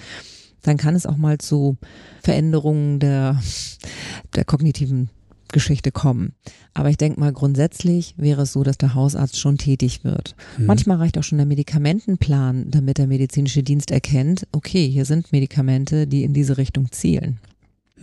[0.63, 1.77] Dann kann es auch mal zu
[2.23, 3.41] Veränderungen der,
[4.35, 5.11] der kognitiven
[5.53, 6.33] Geschichte kommen.
[6.75, 10.35] Aber ich denke mal, grundsätzlich wäre es so, dass der Hausarzt schon tätig wird.
[10.59, 10.67] Mhm.
[10.67, 16.07] Manchmal reicht auch schon der Medikamentenplan, damit der medizinische Dienst erkennt, okay, hier sind Medikamente,
[16.07, 17.39] die in diese Richtung zielen.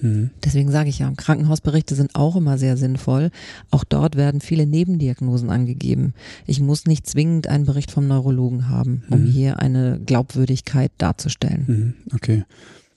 [0.02, 0.32] Mhm.
[0.44, 3.32] Deswegen sage ich ja, Krankenhausberichte sind auch immer sehr sinnvoll.
[3.72, 6.14] Auch dort werden viele Nebendiagnosen angegeben.
[6.46, 9.28] Ich muss nicht zwingend einen Bericht vom Neurologen haben, um mhm.
[9.28, 11.66] hier eine Glaubwürdigkeit darzustellen.
[11.68, 12.16] Mhm.
[12.16, 12.44] Okay.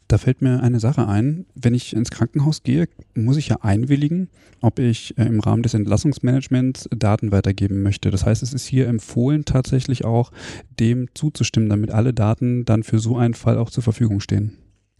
[0.08, 1.46] Da fällt mir eine Sache ein.
[1.54, 4.28] Wenn ich ins Krankenhaus gehe, muss ich ja einwilligen,
[4.60, 8.10] ob ich äh, im Rahmen des Entlassungsmanagements Daten weitergeben möchte.
[8.10, 10.30] Das heißt, es ist hier empfohlen, tatsächlich auch
[10.78, 14.52] dem zuzustimmen, damit alle Daten dann für so einen Fall auch zur Verfügung stehen.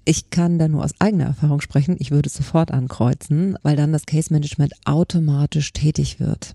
[0.04, 1.96] Ich kann da nur aus eigener Erfahrung sprechen.
[1.98, 6.54] Ich würde sofort ankreuzen, weil dann das Case Management automatisch tätig wird.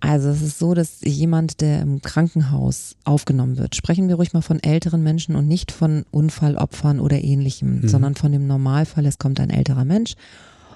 [0.00, 4.42] Also es ist so, dass jemand, der im Krankenhaus aufgenommen wird, sprechen wir ruhig mal
[4.42, 7.88] von älteren Menschen und nicht von Unfallopfern oder ähnlichem, mhm.
[7.88, 10.14] sondern von dem Normalfall, es kommt ein älterer Mensch.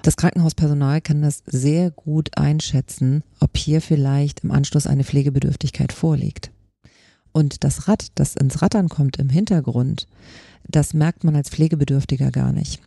[0.01, 6.51] Das Krankenhauspersonal kann das sehr gut einschätzen, ob hier vielleicht im Anschluss eine Pflegebedürftigkeit vorliegt.
[7.31, 10.07] Und das Rad, das ins Rattern kommt im Hintergrund,
[10.67, 12.81] das merkt man als Pflegebedürftiger gar nicht.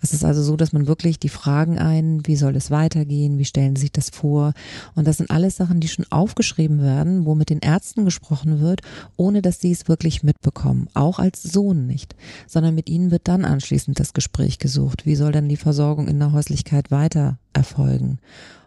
[0.00, 3.44] Es ist also so, dass man wirklich die Fragen ein, wie soll es weitergehen, wie
[3.44, 4.52] stellen Sie sich das vor?
[4.94, 8.80] Und das sind alles Sachen, die schon aufgeschrieben werden, wo mit den Ärzten gesprochen wird,
[9.16, 10.88] ohne dass sie es wirklich mitbekommen.
[10.94, 12.14] Auch als Sohn nicht,
[12.46, 15.06] sondern mit ihnen wird dann anschließend das Gespräch gesucht.
[15.06, 18.18] Wie soll dann die Versorgung in der Häuslichkeit weiter erfolgen?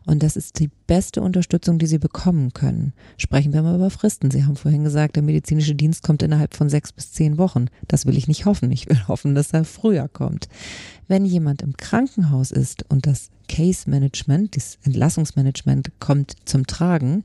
[0.05, 2.93] Und das ist die beste Unterstützung, die Sie bekommen können.
[3.17, 4.31] Sprechen wir mal über Fristen.
[4.31, 7.67] Sie haben vorhin gesagt, der medizinische Dienst kommt innerhalb von sechs bis zehn Wochen.
[7.87, 8.71] Das will ich nicht hoffen.
[8.71, 10.49] Ich will hoffen, dass er früher kommt.
[11.07, 17.23] Wenn jemand im Krankenhaus ist und das Case Management, das Entlassungsmanagement kommt zum Tragen,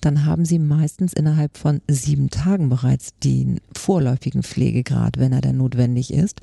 [0.00, 5.56] dann haben sie meistens innerhalb von sieben Tagen bereits den vorläufigen Pflegegrad, wenn er denn
[5.56, 6.42] notwendig ist.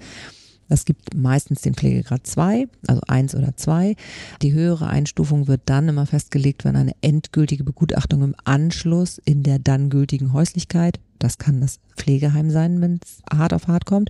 [0.71, 3.95] Es gibt meistens den Pflegegrad 2, also 1 oder 2.
[4.41, 9.59] Die höhere Einstufung wird dann immer festgelegt, wenn eine endgültige Begutachtung im Anschluss in der
[9.59, 14.09] dann gültigen Häuslichkeit das kann das Pflegeheim sein, wenn es hart auf hart kommt.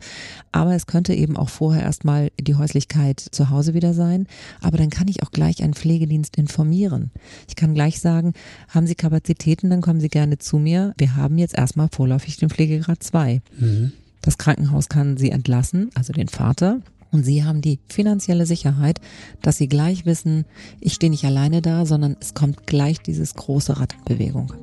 [0.51, 4.27] Aber es könnte eben auch vorher erstmal die Häuslichkeit zu Hause wieder sein.
[4.61, 7.11] Aber dann kann ich auch gleich einen Pflegedienst informieren.
[7.49, 8.33] Ich kann gleich sagen,
[8.69, 10.93] haben Sie Kapazitäten, dann kommen Sie gerne zu mir.
[10.97, 13.41] Wir haben jetzt erstmal vorläufig den Pflegegrad 2.
[13.59, 13.91] Mhm.
[14.21, 16.81] Das Krankenhaus kann Sie entlassen, also den Vater.
[17.11, 19.01] Und Sie haben die finanzielle Sicherheit,
[19.41, 20.45] dass Sie gleich wissen,
[20.79, 24.53] ich stehe nicht alleine da, sondern es kommt gleich dieses große Rad in Bewegung.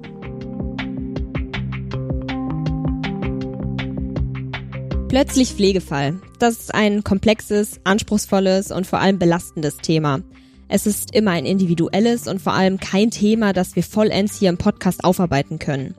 [5.09, 6.21] Plötzlich Pflegefall.
[6.39, 10.21] Das ist ein komplexes, anspruchsvolles und vor allem belastendes Thema.
[10.69, 14.59] Es ist immer ein individuelles und vor allem kein Thema, das wir vollends hier im
[14.59, 15.95] Podcast aufarbeiten können.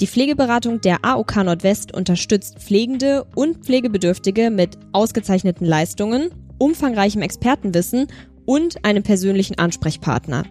[0.00, 8.06] Die Pflegeberatung der AOK Nordwest unterstützt Pflegende und Pflegebedürftige mit ausgezeichneten Leistungen, umfangreichem Expertenwissen
[8.46, 10.44] und einem persönlichen Ansprechpartner.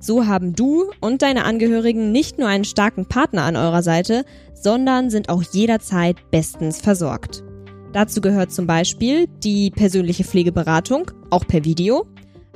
[0.00, 5.10] So haben du und deine Angehörigen nicht nur einen starken Partner an eurer Seite, sondern
[5.10, 7.44] sind auch jederzeit bestens versorgt.
[7.92, 12.06] Dazu gehört zum Beispiel die persönliche Pflegeberatung, auch per Video,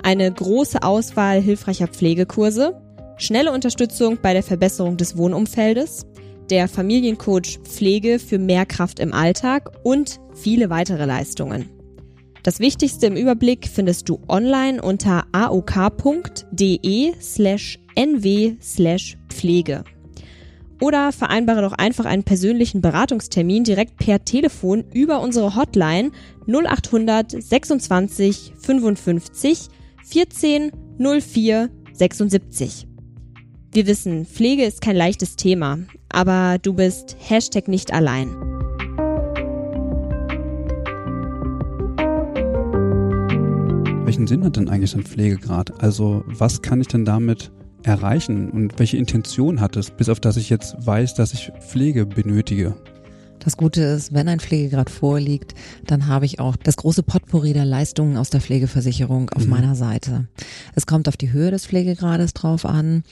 [0.03, 2.81] eine große Auswahl hilfreicher Pflegekurse,
[3.19, 6.07] schnelle Unterstützung bei der Verbesserung des Wohnumfeldes,
[6.51, 11.71] der Familiencoach Pflege für mehr Kraft im Alltag und viele weitere Leistungen.
[12.43, 19.85] Das Wichtigste im Überblick findest du online unter aok.de slash nw slash Pflege.
[20.81, 26.11] Oder vereinbare doch einfach einen persönlichen Beratungstermin direkt per Telefon über unsere Hotline
[26.47, 29.69] 0800 26 55
[30.05, 32.87] 14 04 76.
[33.73, 38.29] Wir wissen, Pflege ist kein leichtes Thema, aber du bist Hashtag nicht allein.
[44.05, 45.83] Welchen Sinn hat denn eigentlich ein Pflegegrad?
[45.83, 50.37] Also was kann ich denn damit erreichen und welche Intention hat es, bis auf dass
[50.37, 52.75] ich jetzt weiß, dass ich Pflege benötige?
[53.41, 55.55] Das Gute ist, wenn ein Pflegegrad vorliegt,
[55.87, 59.51] dann habe ich auch das große Potpourri der Leistungen aus der Pflegeversicherung auf mhm.
[59.51, 60.29] meiner Seite.
[60.75, 63.03] Es kommt auf die Höhe des Pflegegrades drauf an.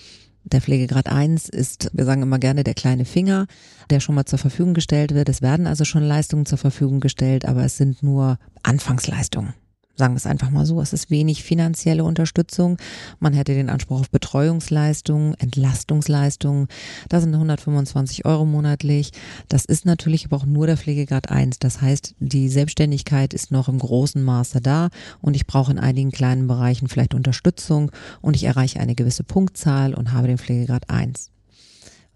[0.52, 3.46] Der Pflegegrad 1 ist, wir sagen immer gerne, der kleine Finger,
[3.90, 5.28] der schon mal zur Verfügung gestellt wird.
[5.28, 9.54] Es werden also schon Leistungen zur Verfügung gestellt, aber es sind nur Anfangsleistungen.
[9.98, 12.78] Sagen wir es einfach mal so, es ist wenig finanzielle Unterstützung.
[13.18, 16.68] Man hätte den Anspruch auf Betreuungsleistungen, Entlastungsleistungen.
[17.08, 19.10] Da sind 125 Euro monatlich.
[19.48, 21.58] Das ist natürlich aber auch nur der Pflegegrad 1.
[21.58, 26.12] Das heißt, die Selbstständigkeit ist noch im großen Maße da und ich brauche in einigen
[26.12, 31.32] kleinen Bereichen vielleicht Unterstützung und ich erreiche eine gewisse Punktzahl und habe den Pflegegrad 1.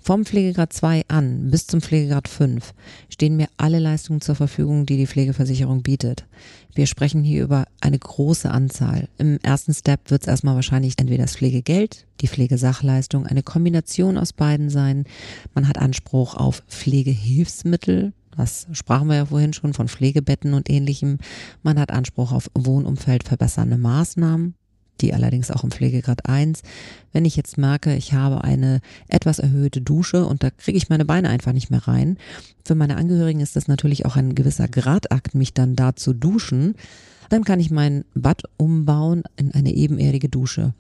[0.05, 2.75] Vom Pflegegrad 2 an bis zum Pflegegrad 5
[3.09, 6.27] stehen mir alle Leistungen zur Verfügung, die die Pflegeversicherung bietet.
[6.75, 9.09] Wir sprechen hier über eine große Anzahl.
[9.19, 14.33] Im ersten Step wird es erstmal wahrscheinlich entweder das Pflegegeld, die Pflegesachleistung, eine Kombination aus
[14.33, 15.05] beiden sein.
[15.55, 21.19] Man hat Anspruch auf Pflegehilfsmittel, das sprachen wir ja vorhin schon von Pflegebetten und ähnlichem.
[21.63, 24.57] Man hat Anspruch auf Wohnumfeld verbessernde Maßnahmen
[25.01, 26.63] die allerdings auch im Pflegegrad 1.
[27.13, 31.05] Wenn ich jetzt merke, ich habe eine etwas erhöhte Dusche und da kriege ich meine
[31.05, 32.19] Beine einfach nicht mehr rein.
[32.65, 36.75] Für meine Angehörigen ist das natürlich auch ein gewisser Gradakt, mich dann da zu duschen.
[37.29, 40.75] Dann kann ich mein Bad umbauen in eine ebenerdige Dusche.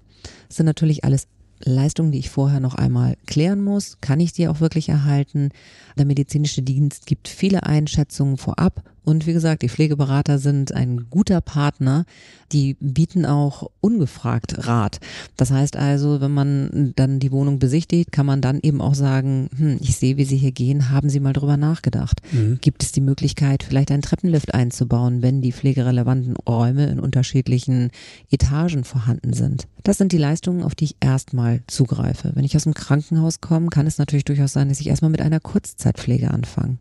[0.48, 1.27] Das sind natürlich alles
[1.64, 3.98] Leistungen, die ich vorher noch einmal klären muss.
[4.01, 5.51] Kann ich die auch wirklich erhalten?
[5.96, 11.40] Der medizinische Dienst gibt viele Einschätzungen vorab und wie gesagt, die Pflegeberater sind ein guter
[11.40, 12.04] Partner.
[12.52, 15.00] Die bieten auch ungefragt Rat.
[15.36, 19.48] Das heißt also, wenn man dann die Wohnung besichtigt, kann man dann eben auch sagen,
[19.56, 22.20] hm, ich sehe, wie Sie hier gehen, haben Sie mal drüber nachgedacht?
[22.30, 22.58] Mhm.
[22.60, 27.90] Gibt es die Möglichkeit, vielleicht einen Treppenlift einzubauen, wenn die pflegerelevanten Räume in unterschiedlichen
[28.30, 29.66] Etagen vorhanden sind?
[29.82, 32.32] Das sind die Leistungen, auf die ich erstmal zugreife.
[32.34, 35.22] Wenn ich aus dem Krankenhaus komme, kann es natürlich durchaus sein, dass ich erstmal mit
[35.22, 36.78] einer Kurzzeitpflege anfange.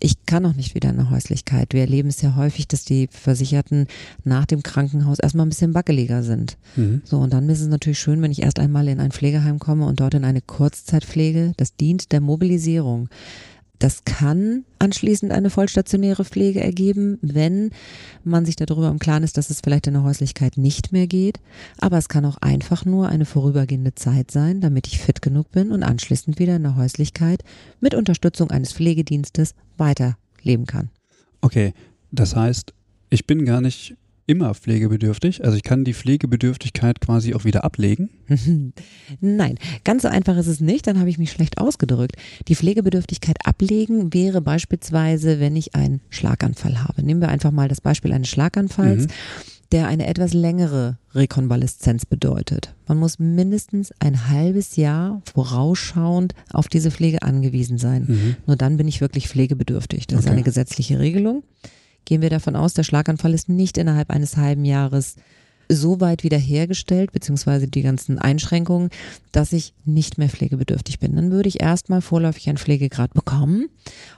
[0.00, 1.72] Ich kann auch nicht wieder in eine Häuslichkeit.
[1.72, 3.86] Wir erleben es ja häufig, dass die Versicherten
[4.24, 6.56] nach dem Krankenhaus erstmal ein bisschen wackeliger sind.
[6.76, 7.02] Mhm.
[7.04, 9.86] So, und dann ist es natürlich schön, wenn ich erst einmal in ein Pflegeheim komme
[9.86, 11.52] und dort in eine Kurzzeitpflege.
[11.56, 13.08] Das dient der Mobilisierung.
[13.78, 17.70] Das kann anschließend eine vollstationäre Pflege ergeben, wenn
[18.24, 21.38] man sich darüber im Klaren ist, dass es vielleicht in der Häuslichkeit nicht mehr geht.
[21.80, 25.70] Aber es kann auch einfach nur eine vorübergehende Zeit sein, damit ich fit genug bin
[25.70, 27.44] und anschließend wieder in der Häuslichkeit
[27.80, 30.90] mit Unterstützung eines Pflegedienstes weiterleben kann.
[31.40, 31.72] Okay,
[32.10, 32.74] das heißt,
[33.10, 33.96] ich bin gar nicht
[34.28, 35.44] immer pflegebedürftig?
[35.44, 38.10] Also ich kann die Pflegebedürftigkeit quasi auch wieder ablegen?
[39.20, 42.16] Nein, ganz so einfach ist es nicht, dann habe ich mich schlecht ausgedrückt.
[42.46, 47.02] Die Pflegebedürftigkeit ablegen wäre beispielsweise, wenn ich einen Schlaganfall habe.
[47.02, 49.06] Nehmen wir einfach mal das Beispiel eines Schlaganfalls.
[49.06, 49.12] Mhm
[49.72, 52.74] der eine etwas längere Rekonvaleszenz bedeutet.
[52.86, 58.06] Man muss mindestens ein halbes Jahr vorausschauend auf diese Pflege angewiesen sein.
[58.08, 58.36] Mhm.
[58.46, 60.06] Nur dann bin ich wirklich pflegebedürftig.
[60.06, 60.26] Das okay.
[60.26, 61.42] ist eine gesetzliche Regelung
[62.04, 65.16] gehen wir davon aus, der Schlaganfall ist nicht innerhalb eines halben Jahres
[65.70, 68.90] so weit wiederhergestellt, beziehungsweise die ganzen Einschränkungen,
[69.32, 71.16] dass ich nicht mehr pflegebedürftig bin.
[71.16, 73.68] Dann würde ich erstmal vorläufig einen Pflegegrad bekommen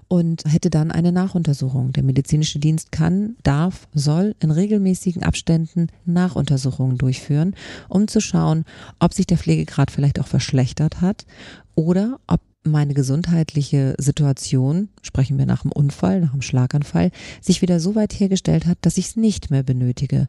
[0.09, 1.93] und hätte dann eine Nachuntersuchung.
[1.93, 7.55] Der medizinische Dienst kann, darf, soll in regelmäßigen Abständen Nachuntersuchungen durchführen,
[7.89, 8.65] um zu schauen,
[8.99, 11.27] ob sich der Pflegegrad vielleicht auch verschlechtert hat
[11.75, 17.81] oder ob meine gesundheitliche Situation, sprechen wir nach dem Unfall, nach dem Schlaganfall, sich wieder
[17.81, 20.29] so weit hergestellt hat, dass ich es nicht mehr benötige.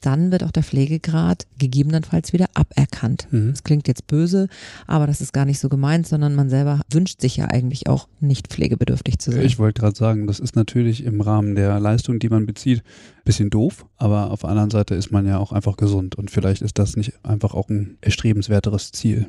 [0.00, 3.26] Dann wird auch der Pflegegrad gegebenenfalls wieder aberkannt.
[3.30, 3.50] Mhm.
[3.50, 4.48] Das klingt jetzt böse,
[4.86, 8.08] aber das ist gar nicht so gemeint, sondern man selber wünscht sich ja eigentlich auch
[8.20, 9.44] nicht pflegebedürftig zu sein.
[9.44, 12.82] Ich wollte gerade sagen, das ist natürlich im Rahmen der Leistung, die man bezieht,
[13.24, 16.62] bisschen doof, aber auf der anderen Seite ist man ja auch einfach gesund und vielleicht
[16.62, 19.26] ist das nicht einfach auch ein erstrebenswerteres Ziel.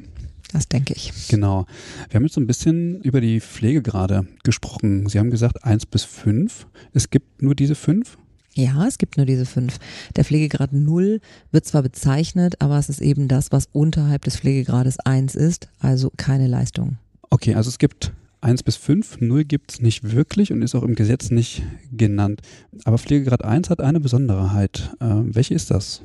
[0.51, 1.12] Das denke ich.
[1.27, 1.65] Genau.
[2.09, 5.07] Wir haben jetzt so ein bisschen über die Pflegegrade gesprochen.
[5.07, 6.65] Sie haben gesagt eins bis fünf.
[6.93, 8.17] Es gibt nur diese fünf?
[8.55, 9.77] Ja, es gibt nur diese fünf.
[10.15, 14.99] Der Pflegegrad null wird zwar bezeichnet, aber es ist eben das, was unterhalb des Pflegegrades
[14.99, 16.97] eins ist, also keine Leistung.
[17.29, 20.83] Okay, also es gibt eins bis fünf, null gibt es nicht wirklich und ist auch
[20.83, 22.41] im Gesetz nicht genannt.
[22.85, 24.95] Aber Pflegegrad eins hat eine Besonderheit.
[24.99, 26.01] Äh, welche ist das?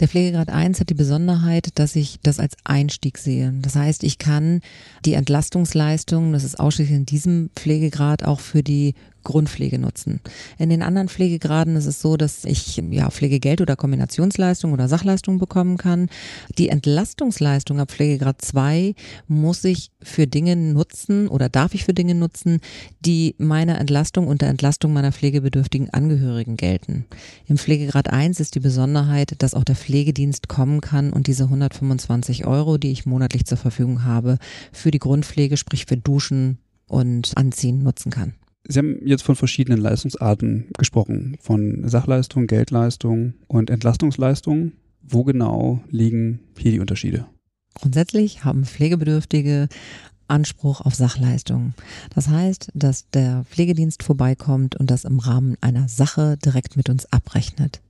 [0.00, 3.52] Der Pflegegrad 1 hat die Besonderheit, dass ich das als Einstieg sehe.
[3.60, 4.60] Das heißt, ich kann
[5.04, 8.94] die Entlastungsleistung, das ist ausschließlich in diesem Pflegegrad auch für die
[9.28, 10.20] Grundpflege nutzen.
[10.58, 15.38] In den anderen Pflegegraden ist es so, dass ich ja Pflegegeld oder Kombinationsleistung oder Sachleistung
[15.38, 16.08] bekommen kann.
[16.56, 18.94] Die Entlastungsleistung ab Pflegegrad 2
[19.26, 22.60] muss ich für Dinge nutzen oder darf ich für Dinge nutzen,
[23.00, 27.04] die meiner Entlastung und der Entlastung meiner pflegebedürftigen Angehörigen gelten.
[27.46, 32.46] Im Pflegegrad 1 ist die Besonderheit, dass auch der Pflegedienst kommen kann und diese 125
[32.46, 34.38] Euro, die ich monatlich zur Verfügung habe,
[34.72, 38.37] für die Grundpflege, sprich für Duschen und Anziehen nutzen kann.
[38.66, 44.72] Sie haben jetzt von verschiedenen Leistungsarten gesprochen, von Sachleistung, Geldleistung und Entlastungsleistung.
[45.02, 47.26] Wo genau liegen hier die Unterschiede?
[47.74, 49.68] Grundsätzlich haben Pflegebedürftige
[50.26, 51.72] Anspruch auf Sachleistung.
[52.14, 57.10] Das heißt, dass der Pflegedienst vorbeikommt und das im Rahmen einer Sache direkt mit uns
[57.12, 57.80] abrechnet.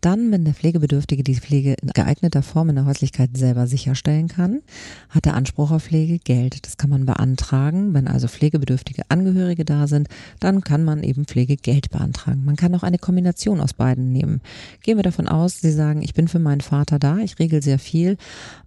[0.00, 4.62] Dann, wenn der Pflegebedürftige die Pflege in geeigneter Form in der Häuslichkeit selber sicherstellen kann,
[5.10, 6.66] hat er Anspruch auf Pflegegeld.
[6.66, 7.92] Das kann man beantragen.
[7.92, 10.08] Wenn also pflegebedürftige Angehörige da sind,
[10.38, 12.44] dann kann man eben Pflegegeld beantragen.
[12.44, 14.40] Man kann auch eine Kombination aus beiden nehmen.
[14.82, 17.78] Gehen wir davon aus, Sie sagen, ich bin für meinen Vater da, ich regel sehr
[17.78, 18.16] viel.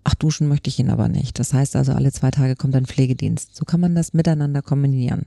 [0.04, 1.40] Ach, duschen möchte ich ihn aber nicht.
[1.40, 3.56] Das heißt also, alle zwei Tage kommt ein Pflegedienst.
[3.56, 5.26] So kann man das miteinander kombinieren.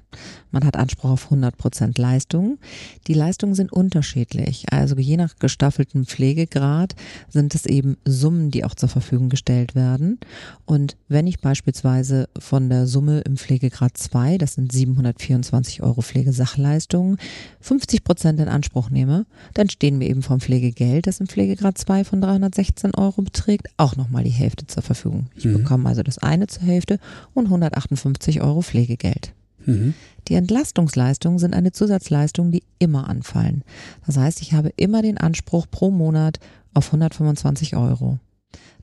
[0.51, 2.59] Man hat Anspruch auf 100 Prozent Leistung.
[3.07, 4.67] Die Leistungen sind unterschiedlich.
[4.71, 6.95] Also je nach gestaffelten bestimmten Pflegegrad
[7.29, 10.19] sind es eben Summen, die auch zur Verfügung gestellt werden.
[10.65, 17.19] Und wenn ich beispielsweise von der Summe im Pflegegrad 2, das sind 724 Euro Pflegesachleistungen,
[17.61, 22.05] 50 Prozent in Anspruch nehme, dann stehen wir eben vom Pflegegeld, das im Pflegegrad 2
[22.05, 25.29] von 316 Euro beträgt, auch nochmal die Hälfte zur Verfügung.
[25.37, 25.59] Ich mhm.
[25.59, 26.99] bekomme also das eine zur Hälfte
[27.35, 29.33] und 158 Euro Pflegegeld.
[29.65, 29.95] Mhm.
[30.29, 33.63] Die Entlastungsleistungen sind eine Zusatzleistung, die immer anfallen.
[34.07, 36.39] Das heißt, ich habe immer den Anspruch pro Monat
[36.75, 38.19] auf 125 Euro.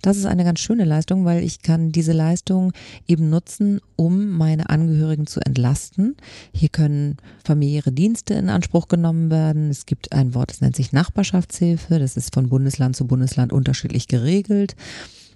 [0.02, 2.74] Das ist eine ganz schöne Leistung, weil ich kann diese Leistung
[3.08, 6.18] eben nutzen, um meine Angehörigen zu entlasten.
[6.54, 9.70] Hier können familiäre Dienste in Anspruch genommen werden.
[9.70, 12.00] Es gibt ein Wort, das nennt sich Nachbarschaftshilfe.
[12.00, 14.76] Das ist von Bundesland zu Bundesland unterschiedlich geregelt.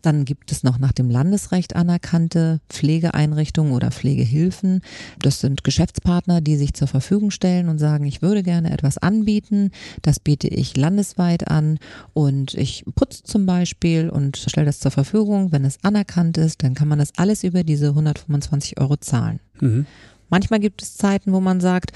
[0.07, 4.79] Dann gibt es noch nach dem Landesrecht anerkannte Pflegeeinrichtungen oder Pflegehilfen.
[5.19, 9.71] Das sind Geschäftspartner, die sich zur Verfügung stellen und sagen, ich würde gerne etwas anbieten.
[10.03, 11.77] Das biete ich landesweit an
[12.13, 15.51] und ich putze zum Beispiel und stelle das zur Verfügung.
[15.51, 19.41] Wenn es anerkannt ist, dann kann man das alles über diese 125 Euro zahlen.
[19.59, 19.87] Mhm.
[20.29, 21.91] Manchmal gibt es Zeiten, wo man sagt,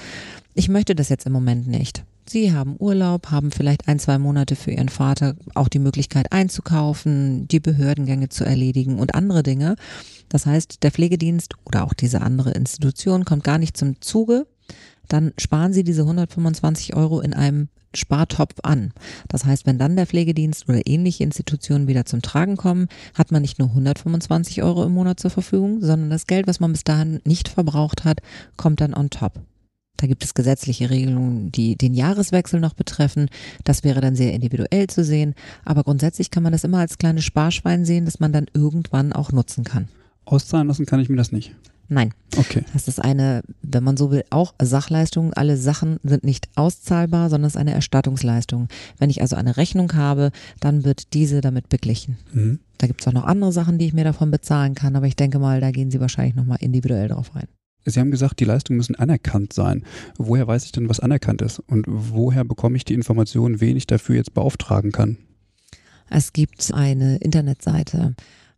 [0.52, 2.04] ich möchte das jetzt im Moment nicht.
[2.24, 7.48] Sie haben Urlaub, haben vielleicht ein, zwei Monate für Ihren Vater auch die Möglichkeit einzukaufen,
[7.48, 9.76] die Behördengänge zu erledigen und andere Dinge.
[10.28, 14.46] Das heißt, der Pflegedienst oder auch diese andere Institution kommt gar nicht zum Zuge.
[15.08, 18.92] Dann sparen Sie diese 125 Euro in einem Spartopf an.
[19.28, 23.42] Das heißt, wenn dann der Pflegedienst oder ähnliche Institutionen wieder zum Tragen kommen, hat man
[23.42, 27.20] nicht nur 125 Euro im Monat zur Verfügung, sondern das Geld, was man bis dahin
[27.24, 28.20] nicht verbraucht hat,
[28.56, 29.40] kommt dann on top.
[29.96, 33.28] Da gibt es gesetzliche Regelungen, die den Jahreswechsel noch betreffen.
[33.64, 35.34] Das wäre dann sehr individuell zu sehen.
[35.64, 39.30] Aber grundsätzlich kann man das immer als kleines Sparschwein sehen, das man dann irgendwann auch
[39.30, 39.88] nutzen kann.
[40.24, 41.54] Auszahlen lassen kann ich mir das nicht.
[41.88, 42.14] Nein.
[42.36, 42.64] Okay.
[42.72, 45.34] Das ist eine, wenn man so will, auch Sachleistung.
[45.34, 48.68] Alle Sachen sind nicht auszahlbar, sondern es ist eine Erstattungsleistung.
[48.98, 52.16] Wenn ich also eine Rechnung habe, dann wird diese damit beglichen.
[52.32, 52.60] Mhm.
[52.78, 55.16] Da gibt es auch noch andere Sachen, die ich mir davon bezahlen kann, aber ich
[55.16, 57.46] denke mal, da gehen Sie wahrscheinlich nochmal individuell drauf ein.
[57.84, 59.84] Sie haben gesagt, die Leistungen müssen anerkannt sein.
[60.16, 61.58] Woher weiß ich denn, was anerkannt ist?
[61.58, 65.18] Und woher bekomme ich die Informationen, wen ich dafür jetzt beauftragen kann?
[66.08, 68.14] Es gibt eine Internetseite,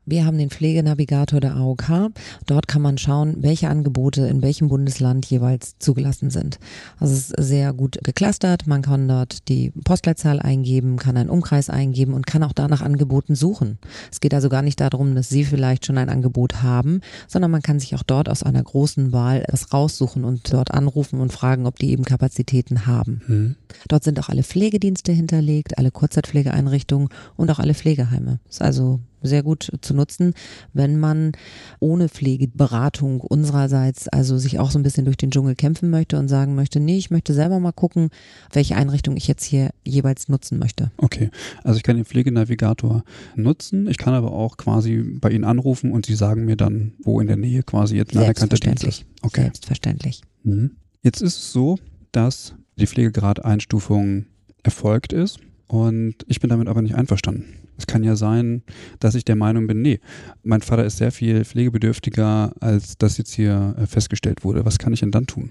[0.07, 2.11] wir haben den Pflegenavigator der AOK.
[2.47, 6.59] Dort kann man schauen, welche Angebote in welchem Bundesland jeweils zugelassen sind.
[6.99, 8.67] Also es ist sehr gut geclustert.
[8.67, 13.35] Man kann dort die Postleitzahl eingeben, kann einen Umkreis eingeben und kann auch danach Angeboten
[13.35, 13.79] suchen.
[14.13, 17.63] Es geht also gar nicht darum, dass Sie vielleicht schon ein Angebot haben, sondern man
[17.63, 21.67] kann sich auch dort aus einer großen Wahl etwas raussuchen und dort anrufen und fragen,
[21.67, 23.23] ob die eben Kapazitäten haben.
[23.27, 23.57] Mhm.
[23.89, 28.41] Dort sind auch alle Pflegedienste hinterlegt, alle Kurzzeitpflegeeinrichtungen und auch alle Pflegeheime.
[28.49, 30.35] ist also sehr gut zu nutzen,
[30.73, 31.33] wenn man
[31.81, 36.29] ohne Pflegeberatung unsererseits also sich auch so ein bisschen durch den Dschungel kämpfen möchte und
[36.29, 38.11] sagen möchte, nee, ich möchte selber mal gucken,
[38.53, 40.93] welche Einrichtung ich jetzt hier jeweils nutzen möchte.
[40.99, 41.31] Okay,
[41.63, 43.03] also ich kann den Pflegenavigator
[43.35, 47.21] nutzen, ich kann aber auch quasi bei Ihnen anrufen und Sie sagen mir dann, wo
[47.21, 49.05] in der Nähe quasi jetzt ein anerkannter Dienst ist.
[49.23, 49.43] Okay.
[49.43, 50.23] Selbstverständlich.
[50.43, 50.73] Mhm.
[51.03, 51.79] Jetzt ist es so,
[52.13, 54.27] dass die Pflegegradeinstufung
[54.63, 57.45] erfolgt ist und ich bin damit aber nicht einverstanden.
[57.77, 58.63] Es kann ja sein,
[59.01, 60.01] dass ich der Meinung bin, nee,
[60.43, 64.65] mein Vater ist sehr viel pflegebedürftiger, als das jetzt hier äh, festgestellt wurde.
[64.65, 65.51] Was kann ich denn dann tun?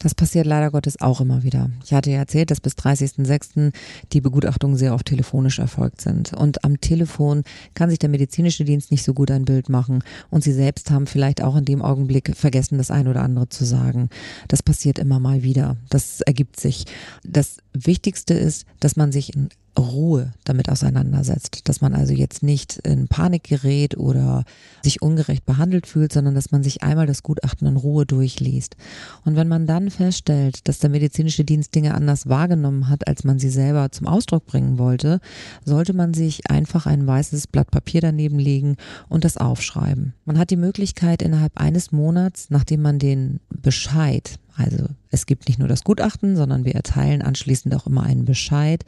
[0.00, 1.70] Das passiert leider Gottes auch immer wieder.
[1.84, 3.72] Ich hatte ja erzählt, dass bis 30.06.
[4.12, 6.32] die Begutachtungen sehr oft telefonisch erfolgt sind.
[6.32, 7.42] Und am Telefon
[7.74, 10.02] kann sich der medizinische Dienst nicht so gut ein Bild machen.
[10.30, 13.66] Und sie selbst haben vielleicht auch in dem Augenblick vergessen, das ein oder andere zu
[13.66, 14.08] sagen.
[14.48, 15.76] Das passiert immer mal wieder.
[15.90, 16.86] Das ergibt sich.
[17.22, 19.48] Das Wichtigste ist, dass man sich in
[19.78, 24.44] Ruhe damit auseinandersetzt, dass man also jetzt nicht in Panik gerät oder
[24.82, 28.76] sich ungerecht behandelt fühlt, sondern dass man sich einmal das Gutachten in Ruhe durchliest.
[29.24, 33.38] Und wenn man dann feststellt, dass der medizinische Dienst Dinge anders wahrgenommen hat, als man
[33.38, 35.20] sie selber zum Ausdruck bringen wollte,
[35.64, 38.76] sollte man sich einfach ein weißes Blatt Papier daneben legen
[39.08, 40.14] und das aufschreiben.
[40.24, 45.58] Man hat die Möglichkeit innerhalb eines Monats, nachdem man den Bescheid, also es gibt nicht
[45.58, 48.84] nur das Gutachten, sondern wir erteilen anschließend auch immer einen Bescheid,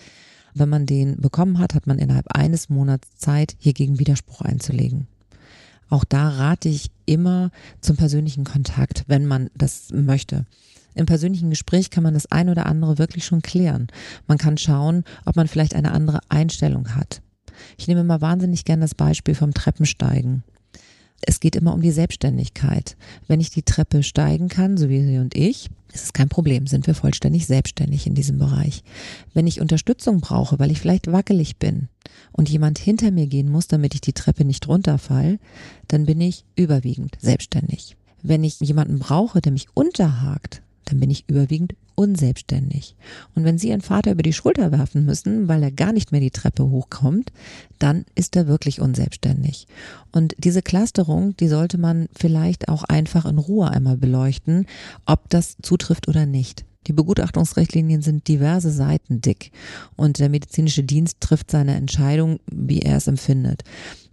[0.54, 5.06] wenn man den bekommen hat, hat man innerhalb eines Monats Zeit, hiergegen Widerspruch einzulegen.
[5.88, 7.50] Auch da rate ich immer
[7.80, 10.46] zum persönlichen Kontakt, wenn man das möchte.
[10.94, 13.88] Im persönlichen Gespräch kann man das ein oder andere wirklich schon klären.
[14.26, 17.22] Man kann schauen, ob man vielleicht eine andere Einstellung hat.
[17.78, 20.42] Ich nehme immer wahnsinnig gern das Beispiel vom Treppensteigen.
[21.24, 22.96] Es geht immer um die Selbstständigkeit.
[23.28, 26.66] Wenn ich die Treppe steigen kann, so wie Sie und ich, ist es kein Problem,
[26.66, 28.82] sind wir vollständig selbstständig in diesem Bereich.
[29.32, 31.88] Wenn ich Unterstützung brauche, weil ich vielleicht wackelig bin
[32.32, 35.38] und jemand hinter mir gehen muss, damit ich die Treppe nicht runterfall,
[35.88, 37.96] dann bin ich überwiegend selbstständig.
[38.22, 40.62] Wenn ich jemanden brauche, der mich unterhakt,
[40.92, 42.96] dann bin ich überwiegend unselbstständig.
[43.34, 46.20] Und wenn Sie Ihren Vater über die Schulter werfen müssen, weil er gar nicht mehr
[46.20, 47.32] die Treppe hochkommt,
[47.78, 49.66] dann ist er wirklich unselbstständig.
[50.12, 54.66] Und diese Clusterung, die sollte man vielleicht auch einfach in Ruhe einmal beleuchten,
[55.06, 56.66] ob das zutrifft oder nicht.
[56.88, 59.50] Die Begutachtungsrichtlinien sind diverse Seiten dick
[59.96, 63.62] und der medizinische Dienst trifft seine Entscheidung, wie er es empfindet.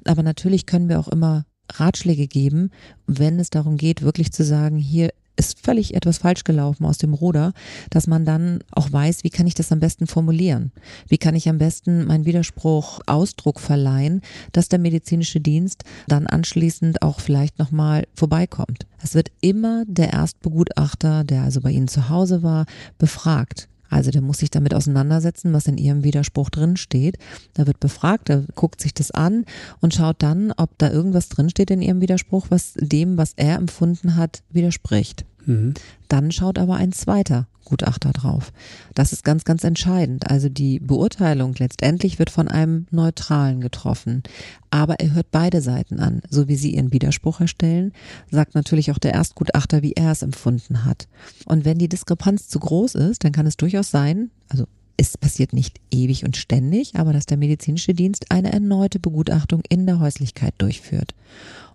[0.06, 2.72] Aber natürlich können wir auch immer Ratschläge geben,
[3.06, 5.10] wenn es darum geht, wirklich zu sagen, hier
[5.40, 7.54] ist völlig etwas falsch gelaufen aus dem Ruder,
[7.90, 10.72] dass man dann auch weiß, wie kann ich das am besten formulieren?
[11.08, 14.22] Wie kann ich am besten meinen Widerspruch Ausdruck verleihen,
[14.52, 18.86] dass der medizinische Dienst dann anschließend auch vielleicht nochmal vorbeikommt?
[19.02, 22.66] Es wird immer der Erstbegutachter, der also bei Ihnen zu Hause war,
[22.98, 23.70] befragt.
[23.90, 27.18] Also der muss sich damit auseinandersetzen, was in ihrem Widerspruch drin steht.
[27.54, 29.46] Da wird befragt, er guckt sich das an
[29.82, 33.56] und schaut dann, ob da irgendwas drin steht in ihrem Widerspruch, was dem, was er
[33.56, 35.26] empfunden hat, widerspricht.
[35.46, 35.74] Mhm.
[36.08, 38.52] Dann schaut aber ein zweiter Erstgutachter drauf.
[38.96, 40.30] Das ist ganz, ganz entscheidend.
[40.30, 44.24] Also die Beurteilung letztendlich wird von einem Neutralen getroffen.
[44.72, 46.22] Aber er hört beide Seiten an.
[46.30, 47.94] So wie Sie Ihren Widerspruch erstellen,
[48.32, 51.08] sagt natürlich auch der Erstgutachter, wie er es empfunden hat.
[51.46, 54.66] Und wenn die Diskrepanz zu groß ist, dann kann es durchaus sein, also
[54.98, 59.86] es passiert nicht ewig und ständig, aber dass der medizinische Dienst eine erneute Begutachtung in
[59.86, 61.14] der Häuslichkeit durchführt.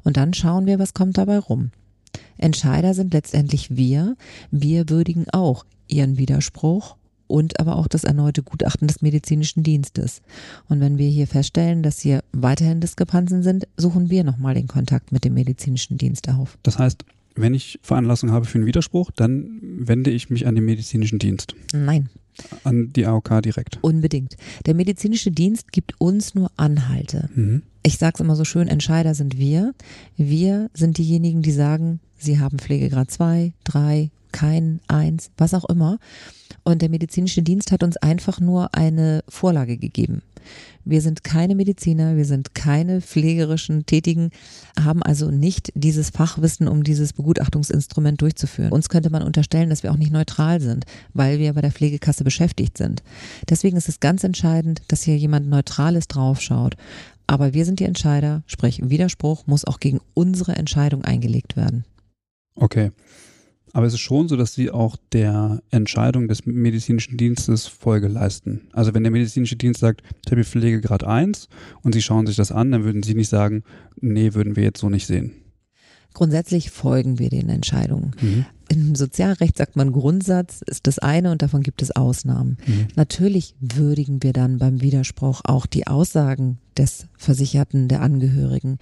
[0.02, 1.70] Und dann schauen wir, was kommt dabei rum.
[2.36, 4.16] Entscheider sind letztendlich wir.
[4.50, 10.22] Wir würdigen auch ihren Widerspruch und aber auch das erneute Gutachten des medizinischen Dienstes.
[10.68, 15.12] Und wenn wir hier feststellen, dass hier weiterhin Diskrepanzen sind, suchen wir nochmal den Kontakt
[15.12, 16.58] mit dem medizinischen Dienst auf.
[16.62, 17.04] Das heißt,
[17.34, 21.54] wenn ich Veranlassung habe für einen Widerspruch, dann wende ich mich an den medizinischen Dienst.
[21.72, 22.08] Nein.
[22.64, 23.78] An die AOK direkt.
[23.80, 24.36] Unbedingt.
[24.66, 27.28] Der medizinische Dienst gibt uns nur Anhalte.
[27.34, 27.62] Mhm.
[27.82, 29.74] Ich sage es immer so schön, Entscheider sind wir.
[30.16, 35.98] Wir sind diejenigen, die sagen, sie haben Pflegegrad 2, 3, kein, eins, was auch immer.
[36.64, 40.22] Und der medizinische Dienst hat uns einfach nur eine Vorlage gegeben.
[40.84, 44.30] Wir sind keine Mediziner, wir sind keine pflegerischen Tätigen,
[44.78, 48.72] haben also nicht dieses Fachwissen, um dieses Begutachtungsinstrument durchzuführen.
[48.72, 52.24] Uns könnte man unterstellen, dass wir auch nicht neutral sind, weil wir bei der Pflegekasse
[52.24, 53.02] beschäftigt sind.
[53.48, 56.76] Deswegen ist es ganz entscheidend, dass hier jemand Neutrales draufschaut.
[57.26, 61.84] Aber wir sind die Entscheider, sprich Widerspruch muss auch gegen unsere Entscheidung eingelegt werden.
[62.56, 62.90] Okay.
[63.74, 68.68] Aber es ist schon so, dass sie auch der Entscheidung des medizinischen Dienstes Folge leisten.
[68.72, 71.48] Also wenn der medizinische Dienst sagt, habe Pflegegrad 1
[71.82, 73.64] und sie schauen sich das an, dann würden sie nicht sagen,
[74.00, 75.32] nee, würden wir jetzt so nicht sehen.
[76.12, 78.12] Grundsätzlich folgen wir den Entscheidungen.
[78.20, 78.46] Mhm.
[78.68, 82.58] Im Sozialrecht sagt man Grundsatz ist das eine und davon gibt es Ausnahmen.
[82.64, 82.86] Mhm.
[82.94, 88.78] Natürlich würdigen wir dann beim Widerspruch auch die Aussagen des Versicherten, der Angehörigen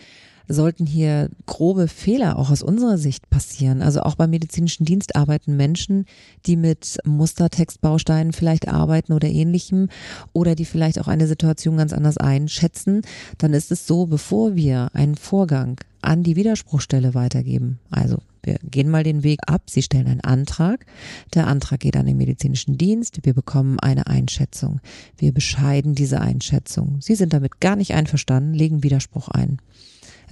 [0.48, 3.82] sollten hier grobe Fehler auch aus unserer Sicht passieren.
[3.82, 6.06] Also auch beim medizinischen Dienst arbeiten Menschen,
[6.46, 9.88] die mit Mustertextbausteinen vielleicht arbeiten oder ähnlichem
[10.32, 13.02] oder die vielleicht auch eine Situation ganz anders einschätzen.
[13.38, 18.88] Dann ist es so, bevor wir einen Vorgang an die Widerspruchstelle weitergeben, also wir gehen
[18.88, 19.70] mal den Weg ab.
[19.70, 20.84] Sie stellen einen Antrag.
[21.34, 23.20] Der Antrag geht an den medizinischen Dienst.
[23.22, 24.80] Wir bekommen eine Einschätzung.
[25.16, 27.00] Wir bescheiden diese Einschätzung.
[27.00, 29.58] Sie sind damit gar nicht einverstanden, legen Widerspruch ein.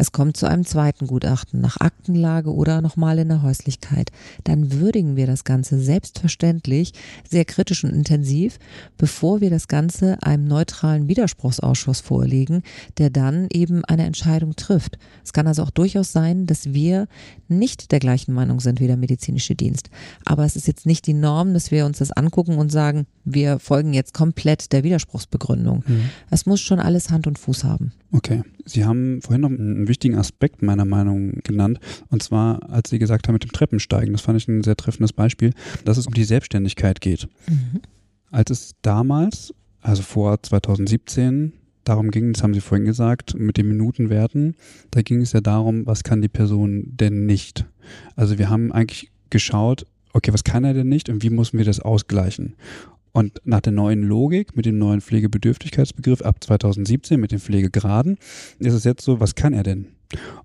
[0.00, 4.10] Es kommt zu einem zweiten Gutachten nach Aktenlage oder nochmal in der Häuslichkeit.
[4.44, 6.94] Dann würdigen wir das Ganze selbstverständlich
[7.28, 8.58] sehr kritisch und intensiv,
[8.96, 12.62] bevor wir das Ganze einem neutralen Widerspruchsausschuss vorlegen,
[12.96, 14.96] der dann eben eine Entscheidung trifft.
[15.22, 17.06] Es kann also auch durchaus sein, dass wir
[17.48, 19.90] nicht der gleichen Meinung sind wie der medizinische Dienst.
[20.24, 23.58] Aber es ist jetzt nicht die Norm, dass wir uns das angucken und sagen, wir
[23.58, 25.84] folgen jetzt komplett der Widerspruchsbegründung.
[25.86, 26.10] Mhm.
[26.30, 27.92] Es muss schon alles Hand und Fuß haben.
[28.12, 28.42] Okay.
[28.64, 31.78] Sie haben vorhin noch einen wichtigen Aspekt meiner Meinung genannt.
[32.08, 34.12] Und zwar, als Sie gesagt haben mit dem Treppensteigen.
[34.12, 35.52] Das fand ich ein sehr treffendes Beispiel,
[35.84, 37.28] dass es um die Selbstständigkeit geht.
[37.46, 37.80] Mhm.
[38.30, 41.52] Als es damals, also vor 2017,
[41.84, 44.54] darum ging, das haben Sie vorhin gesagt, mit den Minutenwerten,
[44.90, 47.66] da ging es ja darum, was kann die Person denn nicht.
[48.16, 51.64] Also wir haben eigentlich geschaut, okay, was kann er denn nicht und wie müssen wir
[51.64, 52.54] das ausgleichen?
[53.12, 58.18] Und nach der neuen Logik mit dem neuen Pflegebedürftigkeitsbegriff ab 2017 mit den Pflegegraden
[58.58, 59.88] ist es jetzt so, was kann er denn?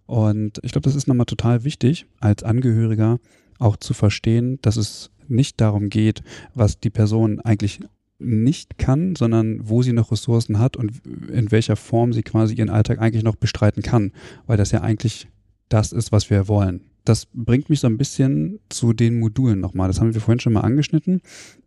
[0.05, 3.19] Und ich glaube, das ist nochmal total wichtig, als Angehöriger
[3.59, 6.21] auch zu verstehen, dass es nicht darum geht,
[6.53, 7.79] was die Person eigentlich
[8.19, 11.01] nicht kann, sondern wo sie noch Ressourcen hat und
[11.31, 14.11] in welcher Form sie quasi ihren Alltag eigentlich noch bestreiten kann,
[14.45, 15.27] weil das ja eigentlich
[15.67, 19.87] das ist, was wir wollen das bringt mich so ein bisschen zu den Modulen nochmal.
[19.87, 21.21] Das haben wir vorhin schon mal angeschnitten.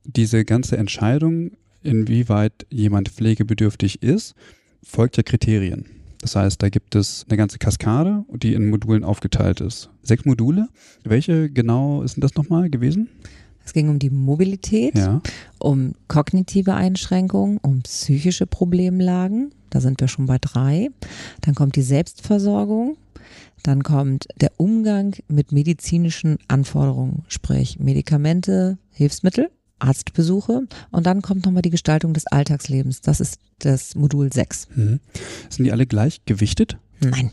[0.05, 4.34] Diese ganze Entscheidung, inwieweit jemand pflegebedürftig ist,
[4.82, 5.86] folgt ja Kriterien.
[6.20, 9.89] Das heißt, da gibt es eine ganze Kaskade, die in Modulen aufgeteilt ist.
[10.03, 10.68] Sechs Module.
[11.05, 13.09] Welche genau sind das nochmal gewesen?
[13.64, 15.20] Es ging um die Mobilität, ja.
[15.59, 19.53] um kognitive Einschränkungen, um psychische Problemlagen.
[19.70, 20.89] Da sind wir schon bei drei.
[21.43, 22.97] Dann kommt die Selbstversorgung,
[23.62, 31.62] dann kommt der Umgang mit medizinischen Anforderungen, sprich Medikamente, Hilfsmittel, Arztbesuche und dann kommt nochmal
[31.62, 33.01] die Gestaltung des Alltagslebens.
[33.01, 34.68] Das ist das Modul 6.
[34.74, 35.01] Mhm.
[35.49, 36.78] Sind die alle gleich gewichtet?
[37.01, 37.30] Nein.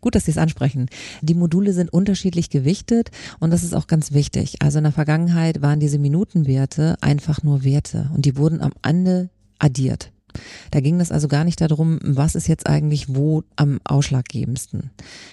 [0.00, 0.86] Gut, dass Sie es ansprechen.
[1.22, 3.10] Die Module sind unterschiedlich gewichtet
[3.40, 4.62] und das ist auch ganz wichtig.
[4.62, 9.30] Also in der Vergangenheit waren diese Minutenwerte einfach nur Werte und die wurden am Ende
[9.58, 10.12] addiert.
[10.70, 14.90] Da ging es also gar nicht darum, was ist jetzt eigentlich wo am ausschlaggebendsten.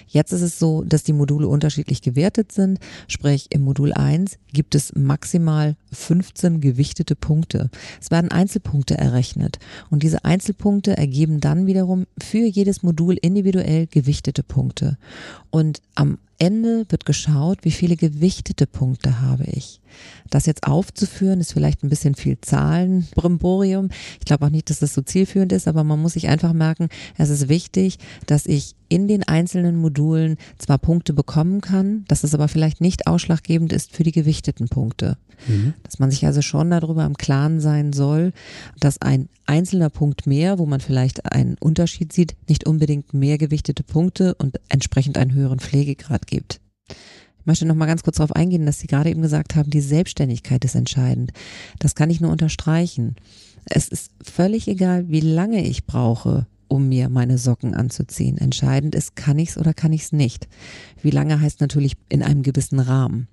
[0.07, 4.75] Jetzt ist es so, dass die Module unterschiedlich gewertet sind, sprich im Modul 1 gibt
[4.75, 7.69] es maximal 15 gewichtete Punkte.
[8.01, 14.43] Es werden Einzelpunkte errechnet und diese Einzelpunkte ergeben dann wiederum für jedes Modul individuell gewichtete
[14.43, 14.97] Punkte.
[15.49, 19.81] Und am Ende wird geschaut, wie viele gewichtete Punkte habe ich.
[20.29, 23.89] Das jetzt aufzuführen, ist vielleicht ein bisschen viel Zahlen, Brimborium.
[24.19, 26.89] Ich glaube auch nicht, dass das so zielführend ist, aber man muss sich einfach merken,
[27.17, 32.33] es ist wichtig, dass ich in den einzelnen Modulen zwar Punkte bekommen kann, dass es
[32.33, 35.17] aber vielleicht nicht ausschlaggebend ist für die gewichteten Punkte.
[35.47, 35.73] Mhm.
[35.83, 38.33] Dass man sich also schon darüber im Klaren sein soll,
[38.79, 43.83] dass ein einzelner Punkt mehr, wo man vielleicht einen Unterschied sieht, nicht unbedingt mehr gewichtete
[43.83, 46.32] Punkte und entsprechend einen höheren Pflegegrad gibt.
[46.41, 49.81] Ich möchte noch mal ganz kurz darauf eingehen, dass Sie gerade eben gesagt haben, die
[49.81, 51.33] Selbstständigkeit ist entscheidend.
[51.77, 53.15] Das kann ich nur unterstreichen.
[53.65, 58.37] Es ist völlig egal, wie lange ich brauche, um mir meine Socken anzuziehen.
[58.37, 60.47] Entscheidend ist, kann ich's oder kann ich's nicht.
[61.01, 63.27] Wie lange heißt natürlich in einem gewissen Rahmen.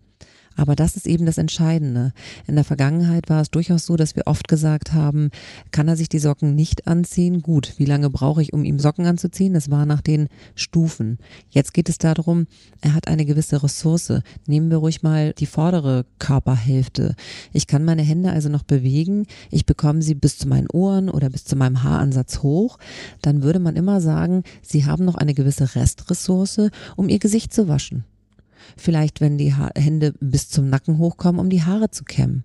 [0.60, 2.12] Aber das ist eben das Entscheidende.
[2.46, 5.30] In der Vergangenheit war es durchaus so, dass wir oft gesagt haben,
[5.70, 7.40] kann er sich die Socken nicht anziehen?
[7.40, 9.54] Gut, wie lange brauche ich, um ihm Socken anzuziehen?
[9.54, 11.16] Das war nach den Stufen.
[11.48, 12.46] Jetzt geht es darum,
[12.82, 14.12] er hat eine gewisse Ressource.
[14.46, 17.14] Nehmen wir ruhig mal die vordere Körperhälfte.
[17.54, 19.24] Ich kann meine Hände also noch bewegen.
[19.50, 22.76] Ich bekomme sie bis zu meinen Ohren oder bis zu meinem Haaransatz hoch.
[23.22, 27.66] Dann würde man immer sagen, sie haben noch eine gewisse Restressource, um ihr Gesicht zu
[27.66, 28.04] waschen.
[28.76, 32.44] Vielleicht, wenn die ha Hände bis zum Nacken hochkommen, um die Haare zu kämmen.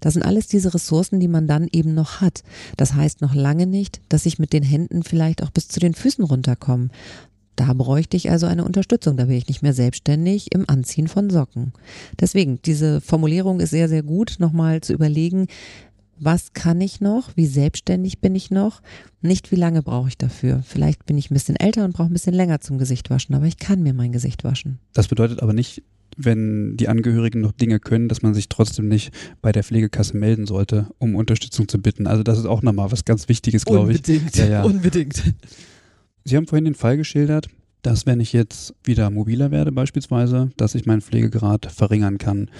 [0.00, 2.42] Das sind alles diese Ressourcen, die man dann eben noch hat.
[2.76, 5.94] Das heißt noch lange nicht, dass ich mit den Händen vielleicht auch bis zu den
[5.94, 6.88] Füßen runterkomme.
[7.56, 9.16] Da bräuchte ich also eine Unterstützung.
[9.16, 11.72] Da wäre ich nicht mehr selbstständig im Anziehen von Socken.
[12.20, 15.46] Deswegen, diese Formulierung ist sehr, sehr gut, nochmal zu überlegen,
[16.18, 18.82] was kann ich noch, wie selbstständig bin ich noch,
[19.20, 20.62] nicht wie lange brauche ich dafür.
[20.66, 23.46] Vielleicht bin ich ein bisschen älter und brauche ein bisschen länger zum Gesicht waschen, aber
[23.46, 24.78] ich kann mir mein Gesicht waschen.
[24.92, 25.82] Das bedeutet aber nicht,
[26.16, 29.12] wenn die Angehörigen noch Dinge können, dass man sich trotzdem nicht
[29.42, 32.06] bei der Pflegekasse melden sollte, um Unterstützung zu bitten.
[32.06, 33.98] Also das ist auch nochmal was ganz Wichtiges, glaube ich.
[33.98, 34.62] Unbedingt, ja, ja.
[34.62, 35.22] unbedingt.
[36.24, 37.48] Sie haben vorhin den Fall geschildert,
[37.82, 42.50] dass wenn ich jetzt wieder mobiler werde beispielsweise, dass ich meinen Pflegegrad verringern kann.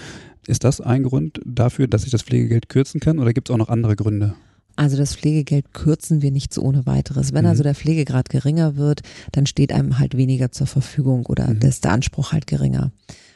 [0.47, 3.57] Ist das ein Grund dafür, dass ich das Pflegegeld kürzen kann oder gibt es auch
[3.57, 4.35] noch andere Gründe?
[4.75, 7.33] Also das Pflegegeld kürzen wir nicht so ohne weiteres.
[7.33, 7.51] Wenn mhm.
[7.51, 11.61] also der Pflegegrad geringer wird, dann steht einem halt weniger zur Verfügung oder mhm.
[11.61, 12.91] ist der Anspruch halt geringer.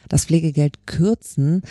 [0.10, 1.62] Das Pflegegeld kürzen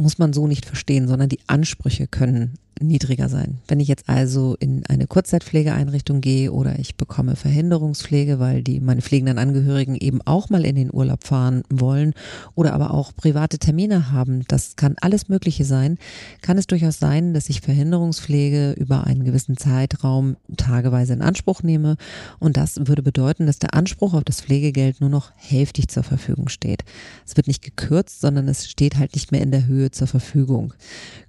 [0.00, 3.58] muss man so nicht verstehen, sondern die Ansprüche können niedriger sein.
[3.68, 9.02] Wenn ich jetzt also in eine Kurzzeitpflegeeinrichtung gehe oder ich bekomme Verhinderungspflege, weil die meine
[9.02, 12.14] pflegenden Angehörigen eben auch mal in den Urlaub fahren wollen
[12.54, 15.98] oder aber auch private Termine haben, das kann alles Mögliche sein,
[16.40, 21.96] kann es durchaus sein, dass ich Verhinderungspflege über einen gewissen Zeitraum tageweise in Anspruch nehme
[22.38, 26.48] und das würde bedeuten, dass der Anspruch auf das Pflegegeld nur noch hälftig zur Verfügung
[26.48, 26.84] steht.
[27.26, 30.74] Es wird nicht gekürzt, sondern es steht halt nicht mehr in der Höhe zur Verfügung.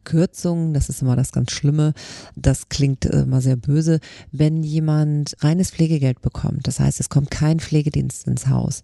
[0.04, 1.94] Kürzungen, das ist immer das ganz Schlimme,
[2.36, 4.00] das klingt immer sehr böse,
[4.32, 6.68] wenn jemand reines Pflegegeld bekommt.
[6.68, 8.84] Das heißt, es kommt kein Pflegedienst ins Haus.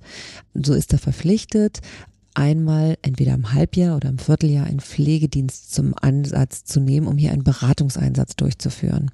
[0.54, 1.82] So ist er verpflichtet,
[2.36, 7.32] einmal entweder im Halbjahr oder im Vierteljahr einen Pflegedienst zum Ansatz zu nehmen, um hier
[7.32, 9.12] einen Beratungseinsatz durchzuführen.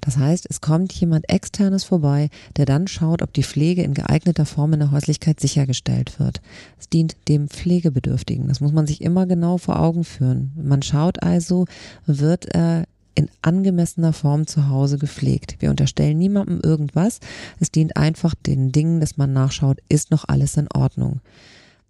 [0.00, 4.46] Das heißt, es kommt jemand externes vorbei, der dann schaut, ob die Pflege in geeigneter
[4.46, 6.40] Form in der Häuslichkeit sichergestellt wird.
[6.78, 8.48] Es dient dem Pflegebedürftigen.
[8.48, 10.52] Das muss man sich immer genau vor Augen führen.
[10.56, 11.66] Man schaut also,
[12.06, 12.84] wird er
[13.18, 15.56] in angemessener Form zu Hause gepflegt.
[15.58, 17.18] Wir unterstellen niemandem irgendwas.
[17.58, 21.20] Es dient einfach den Dingen, dass man nachschaut, ist noch alles in Ordnung.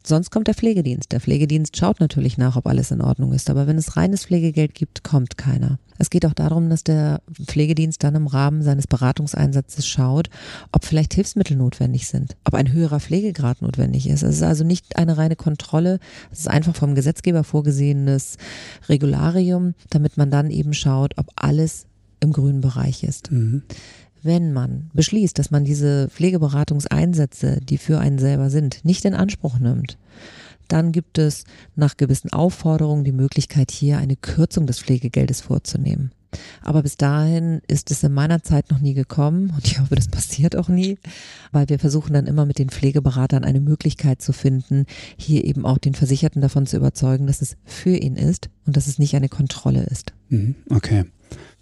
[0.09, 1.13] Sonst kommt der Pflegedienst.
[1.13, 3.51] Der Pflegedienst schaut natürlich nach, ob alles in Ordnung ist.
[3.51, 5.79] Aber wenn es reines Pflegegeld gibt, kommt keiner.
[5.99, 10.31] Es geht auch darum, dass der Pflegedienst dann im Rahmen seines Beratungseinsatzes schaut,
[10.73, 14.23] ob vielleicht Hilfsmittel notwendig sind, ob ein höherer Pflegegrad notwendig ist.
[14.23, 15.99] Es ist also nicht eine reine Kontrolle.
[16.33, 18.39] Es ist einfach vom Gesetzgeber vorgesehenes
[18.89, 21.85] Regularium, damit man dann eben schaut, ob alles
[22.21, 23.31] im grünen Bereich ist.
[23.31, 23.63] Mhm
[24.29, 29.59] wenn man beschließt, dass man diese Pflegeberatungseinsätze, die für einen selber sind, nicht in Anspruch
[29.59, 29.97] nimmt,
[30.69, 31.45] dann gibt es
[31.77, 36.13] nach gewissen Aufforderungen die Möglichkeit, hier eine Kürzung des Pflegegeldes vorzunehmen.
[36.63, 40.09] Aber bis dahin ist es in meiner Zeit noch nie gekommen und ich hoffe, das
[40.09, 40.99] passiert auch nie,
[41.53, 44.85] weil wir versuchen dann immer mit den Pflegeberatern eine Möglichkeit zu finden,
[45.17, 48.89] hier eben auch den Versicherten davon zu überzeugen, dass es für ihn ist und dass
[48.89, 50.13] es nicht eine Kontrolle ist.
[50.29, 51.07] Mhm, okay.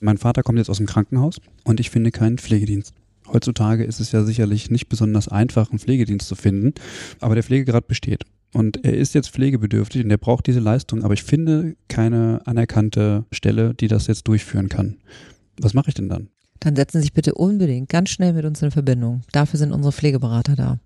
[0.01, 2.95] Mein Vater kommt jetzt aus dem Krankenhaus und ich finde keinen Pflegedienst.
[3.29, 6.75] Heutzutage ist es ja sicherlich nicht besonders einfach, einen Pflegedienst zu finden,
[7.21, 8.25] aber der Pflegegrad besteht.
[8.53, 13.25] Und er ist jetzt pflegebedürftig und er braucht diese Leistung, aber ich finde keine anerkannte
[13.33, 14.99] Stelle, die das jetzt durchführen kann.
[15.61, 16.29] Was mache ich denn dann?
[16.61, 19.23] Dann setzen Sie sich bitte unbedingt ganz schnell mit uns in Verbindung.
[19.33, 20.79] Dafür sind unsere Pflegeberater da.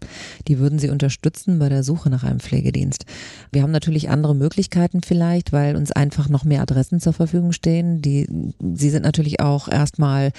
[0.49, 3.05] Die würden Sie unterstützen bei der Suche nach einem Pflegedienst.
[3.53, 8.03] Wir haben natürlich andere Möglichkeiten vielleicht, weil uns einfach noch mehr Adressen zur Verfügung stehen.
[8.03, 8.27] Die,
[8.75, 10.33] Sie sind natürlich auch erstmal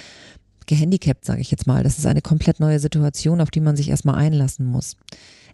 [0.66, 1.82] gehandicapt, sage ich jetzt mal.
[1.82, 4.96] Das ist eine komplett neue Situation, auf die man sich erstmal einlassen muss.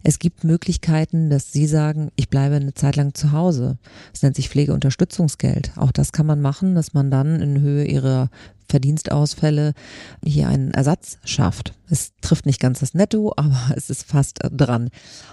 [0.03, 3.77] Es gibt Möglichkeiten, dass Sie sagen, ich bleibe eine Zeit lang zu Hause.
[4.13, 5.73] Das nennt sich Pflegeunterstützungsgeld.
[5.75, 8.29] Auch das kann man machen, dass man dann in Höhe Ihrer
[8.69, 9.73] Verdienstausfälle
[10.23, 11.73] hier einen Ersatz schafft.
[11.91, 14.89] Es trifft nicht ganz das Netto, aber es ist fast dran.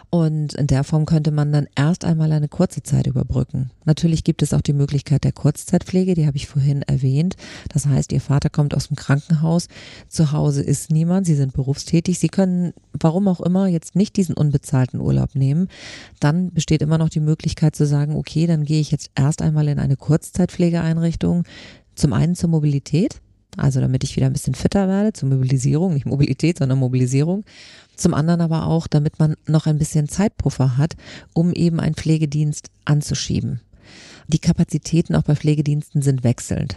[0.09, 3.71] Und in der Form könnte man dann erst einmal eine kurze Zeit überbrücken.
[3.85, 7.37] Natürlich gibt es auch die Möglichkeit der Kurzzeitpflege, die habe ich vorhin erwähnt.
[7.73, 9.69] Das heißt, Ihr Vater kommt aus dem Krankenhaus,
[10.09, 14.35] zu Hause ist niemand, Sie sind berufstätig, Sie können, warum auch immer, jetzt nicht diesen
[14.35, 15.69] unbezahlten Urlaub nehmen.
[16.21, 19.69] Dann besteht immer noch die Möglichkeit zu sagen, okay, dann gehe ich jetzt erst einmal
[19.69, 21.45] in eine Kurzzeitpflegeeinrichtung.
[21.95, 23.21] Zum einen zur Mobilität,
[23.57, 27.45] also damit ich wieder ein bisschen fitter werde, zur Mobilisierung, nicht Mobilität, sondern Mobilisierung.
[27.97, 30.97] Zum anderen aber auch, damit man noch ein bisschen Zeitpuffer hat,
[31.33, 33.61] um eben einen Pflegedienst anzuschieben.
[34.29, 36.77] Die Kapazitäten auch bei Pflegediensten sind wechselnd.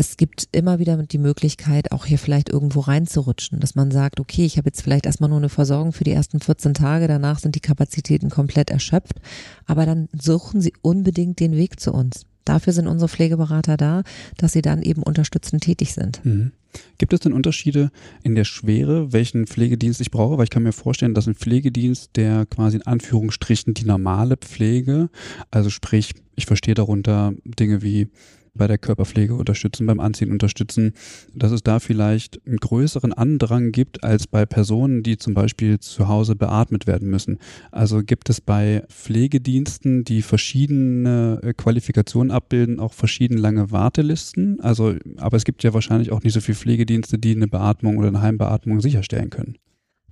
[0.00, 4.44] Es gibt immer wieder die Möglichkeit, auch hier vielleicht irgendwo reinzurutschen, dass man sagt, okay,
[4.44, 7.56] ich habe jetzt vielleicht erstmal nur eine Versorgung für die ersten 14 Tage, danach sind
[7.56, 9.20] die Kapazitäten komplett erschöpft,
[9.66, 12.26] aber dann suchen Sie unbedingt den Weg zu uns.
[12.48, 14.02] Dafür sind unsere Pflegeberater da,
[14.36, 16.24] dass sie dann eben unterstützend tätig sind.
[16.24, 16.52] Mhm.
[16.98, 17.90] Gibt es denn Unterschiede
[18.22, 20.38] in der Schwere, welchen Pflegedienst ich brauche?
[20.38, 25.10] Weil ich kann mir vorstellen, dass ein Pflegedienst, der quasi in Anführungsstrichen die normale Pflege,
[25.50, 28.08] also sprich, ich verstehe darunter Dinge wie
[28.58, 30.92] bei der Körperpflege unterstützen, beim Anziehen unterstützen,
[31.34, 36.08] dass es da vielleicht einen größeren Andrang gibt als bei Personen, die zum Beispiel zu
[36.08, 37.38] Hause beatmet werden müssen.
[37.70, 44.60] Also gibt es bei Pflegediensten, die verschiedene äh, Qualifikationen abbilden, auch verschieden lange Wartelisten.
[44.60, 48.08] Also, aber es gibt ja wahrscheinlich auch nicht so viele Pflegedienste, die eine Beatmung oder
[48.08, 49.56] eine Heimbeatmung sicherstellen können.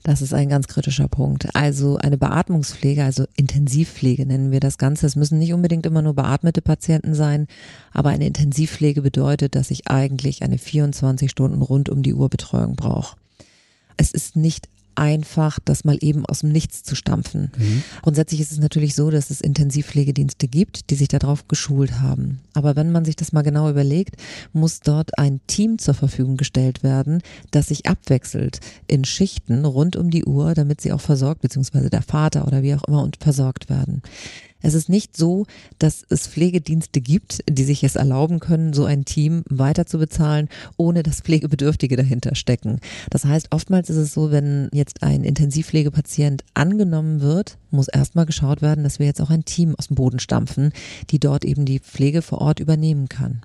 [0.02, 1.54] Das ist ein ganz kritischer Punkt.
[1.54, 5.06] Also eine Beatmungspflege, also Intensivpflege nennen wir das Ganze.
[5.06, 7.48] Es müssen nicht unbedingt immer nur beatmete Patienten sein,
[7.92, 12.76] aber eine Intensivpflege bedeutet, dass ich eigentlich eine 24 Stunden rund um die Uhr Betreuung
[12.76, 13.16] brauche.
[13.96, 17.50] Es ist nicht einfach, das mal eben aus dem Nichts zu stampfen.
[17.56, 17.82] Mhm.
[18.02, 22.40] Grundsätzlich ist es natürlich so, dass es Intensivpflegedienste gibt, die sich darauf geschult haben.
[22.54, 24.16] Aber wenn man sich das mal genau überlegt,
[24.52, 30.10] muss dort ein Team zur Verfügung gestellt werden, das sich abwechselt in Schichten rund um
[30.10, 33.68] die Uhr, damit sie auch versorgt, beziehungsweise der Vater oder wie auch immer und versorgt
[33.68, 34.02] werden.
[34.62, 35.46] Es ist nicht so,
[35.78, 40.48] dass es Pflegedienste gibt, die sich es erlauben können, so ein Team weiter zu bezahlen,
[40.76, 42.80] ohne dass Pflegebedürftige dahinter stecken.
[43.10, 48.62] Das heißt, oftmals ist es so, wenn jetzt ein Intensivpflegepatient angenommen wird, muss erstmal geschaut
[48.62, 50.72] werden, dass wir jetzt auch ein Team aus dem Boden stampfen,
[51.10, 53.42] die dort eben die Pflege vor Ort übernehmen kann.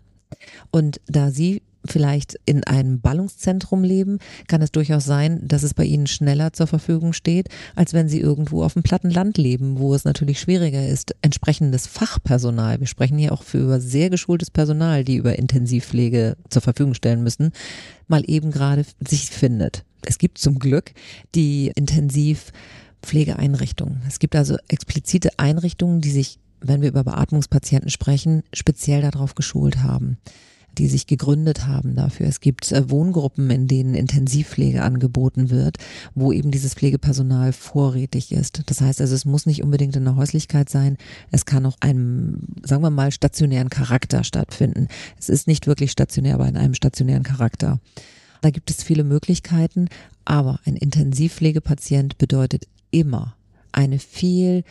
[0.72, 5.86] Und da Sie vielleicht in einem Ballungszentrum leben, kann es durchaus sein, dass es bei
[5.86, 9.94] ihnen schneller zur Verfügung steht, als wenn sie irgendwo auf dem platten Land leben, wo
[9.94, 15.04] es natürlich schwieriger ist, entsprechendes Fachpersonal, wir sprechen hier auch für über sehr geschultes Personal,
[15.04, 17.52] die über Intensivpflege zur Verfügung stellen müssen,
[18.08, 19.84] mal eben gerade sich findet.
[20.06, 20.94] Es gibt zum Glück
[21.36, 24.02] die Intensivpflegeeinrichtungen.
[24.08, 29.84] Es gibt also explizite Einrichtungen, die sich, wenn wir über Beatmungspatienten sprechen, speziell darauf geschult
[29.84, 30.18] haben
[30.78, 32.28] die sich gegründet haben dafür.
[32.28, 35.78] Es gibt äh, Wohngruppen, in denen Intensivpflege angeboten wird,
[36.16, 38.64] wo eben dieses Pflegepersonal vorrätig ist.
[38.68, 40.98] Das heißt also, es muss nicht unbedingt in der Häuslichkeit sein.
[41.32, 44.88] Es kann auch einem, sagen wir mal, stationären Charakter stattfinden.
[45.20, 47.80] Es ist nicht wirklich stationär, aber in einem stationären Charakter.
[48.42, 49.88] Da gibt es viele Möglichkeiten,
[50.26, 53.36] aber ein Intensivpflegepatient bedeutet immer
[53.72, 54.64] eine viel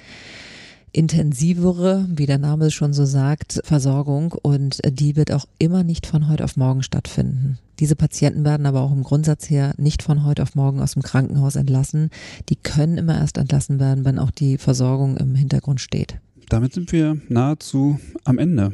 [0.93, 6.28] intensivere, wie der Name schon so sagt, Versorgung und die wird auch immer nicht von
[6.28, 7.59] heute auf morgen stattfinden.
[7.78, 11.03] Diese Patienten werden aber auch im Grundsatz her nicht von heute auf morgen aus dem
[11.03, 12.11] Krankenhaus entlassen.
[12.49, 16.18] Die können immer erst entlassen werden, wenn auch die Versorgung im Hintergrund steht.
[16.49, 18.72] Damit sind wir nahezu am Ende.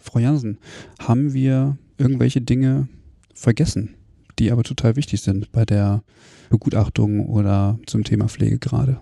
[0.00, 0.58] Frau Jansen,
[0.98, 2.88] haben wir irgendwelche Dinge
[3.34, 3.94] vergessen,
[4.38, 6.02] die aber total wichtig sind bei der
[6.48, 9.00] Begutachtung oder zum Thema Pflege gerade?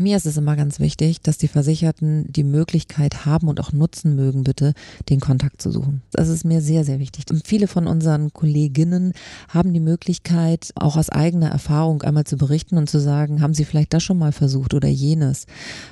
[0.00, 4.14] Mir ist es immer ganz wichtig, dass die Versicherten die Möglichkeit haben und auch nutzen
[4.14, 4.74] mögen, bitte
[5.08, 6.02] den Kontakt zu suchen.
[6.12, 7.24] Das ist mir sehr, sehr wichtig.
[7.32, 9.12] Und viele von unseren Kolleginnen
[9.48, 13.64] haben die Möglichkeit, auch aus eigener Erfahrung einmal zu berichten und zu sagen, haben Sie
[13.64, 15.46] vielleicht das schon mal versucht oder jenes.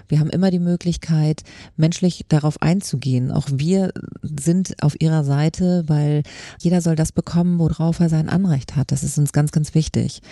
[0.07, 1.43] Wir haben immer die Möglichkeit,
[1.77, 3.33] menschlich darauf einzugehen.
[3.33, 3.93] Auch wir
[4.23, 6.23] sind auf Ihrer Seite, weil
[6.61, 8.93] jeder soll das bekommen, worauf er sein Anrecht hat.
[8.93, 10.23] Das ist uns ganz, ganz wichtig.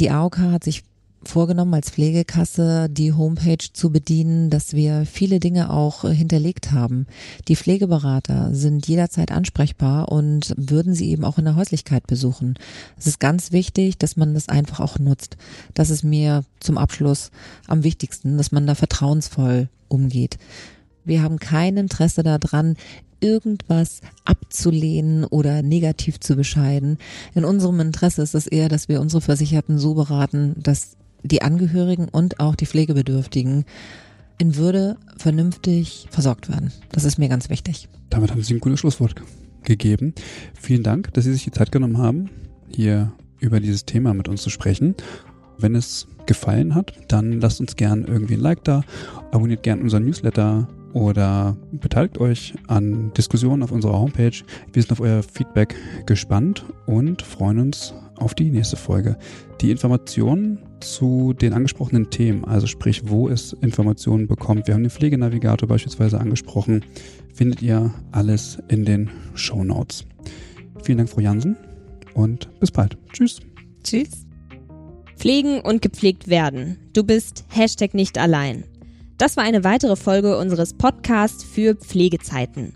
[0.00, 0.82] Die AOK hat sich
[1.24, 7.06] vorgenommen, als Pflegekasse die Homepage zu bedienen, dass wir viele Dinge auch äh, hinterlegt haben.
[7.48, 12.54] Die Pflegeberater sind jederzeit ansprechbar und würden sie eben auch in der Häuslichkeit besuchen.
[12.98, 15.36] Es ist ganz wichtig, dass man das einfach auch nutzt.
[15.74, 17.30] Das ist mir zum Abschluss
[17.66, 20.38] am wichtigsten, dass man da vertrauensvoll umgeht.
[21.04, 22.76] Wir haben kein Interesse daran,
[23.20, 26.98] irgendwas abzulehnen oder negativ zu bescheiden.
[27.34, 32.08] In unserem Interesse ist es eher, dass wir unsere Versicherten so beraten, dass die Angehörigen
[32.08, 33.64] und auch die Pflegebedürftigen
[34.38, 36.72] in Würde vernünftig versorgt werden.
[36.92, 37.88] Das ist mir ganz wichtig.
[38.08, 39.14] Damit haben Sie ein gutes Schlusswort
[39.62, 40.14] gegeben.
[40.54, 42.30] Vielen Dank, dass Sie sich die Zeit genommen haben,
[42.68, 44.94] hier über dieses Thema mit uns zu sprechen.
[45.58, 48.82] Wenn es gefallen hat, dann lasst uns gern irgendwie ein Like da,
[49.30, 54.32] abonniert gern unseren Newsletter oder beteiligt euch an Diskussionen auf unserer Homepage.
[54.72, 55.74] Wir sind auf euer Feedback
[56.06, 59.16] gespannt und freuen uns auf die nächste Folge.
[59.60, 64.90] Die Informationen zu den angesprochenen Themen, also sprich, wo es Informationen bekommt, wir haben den
[64.90, 66.84] Pflegenavigator beispielsweise angesprochen,
[67.32, 70.04] findet ihr alles in den Show Notes.
[70.82, 71.56] Vielen Dank, Frau Jansen,
[72.14, 72.96] und bis bald.
[73.12, 73.40] Tschüss.
[73.82, 74.26] Tschüss.
[75.16, 76.78] Pflegen und gepflegt werden.
[76.92, 78.64] Du bist Hashtag nicht allein.
[79.18, 82.72] Das war eine weitere Folge unseres Podcasts für Pflegezeiten.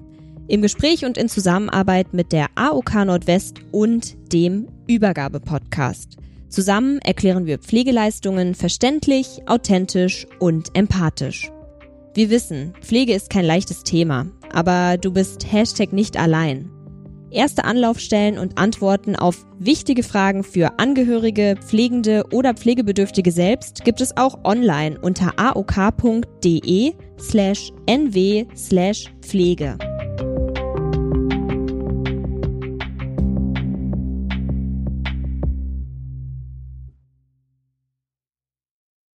[0.47, 6.19] Im Gespräch und in Zusammenarbeit mit der AOK Nordwest und dem Übergabe-Podcast.
[6.55, 11.51] Zusammen erklären wir Pflegeleistungen verständlich, authentisch und empathisch.
[12.15, 16.71] Wir wissen, Pflege ist kein leichtes Thema, aber du bist Hashtag nicht allein.
[17.33, 24.17] Erste Anlaufstellen und Antworten auf wichtige Fragen für Angehörige, Pflegende oder Pflegebedürftige selbst gibt es
[24.17, 29.77] auch online unter aok.de slash nw slash Pflege.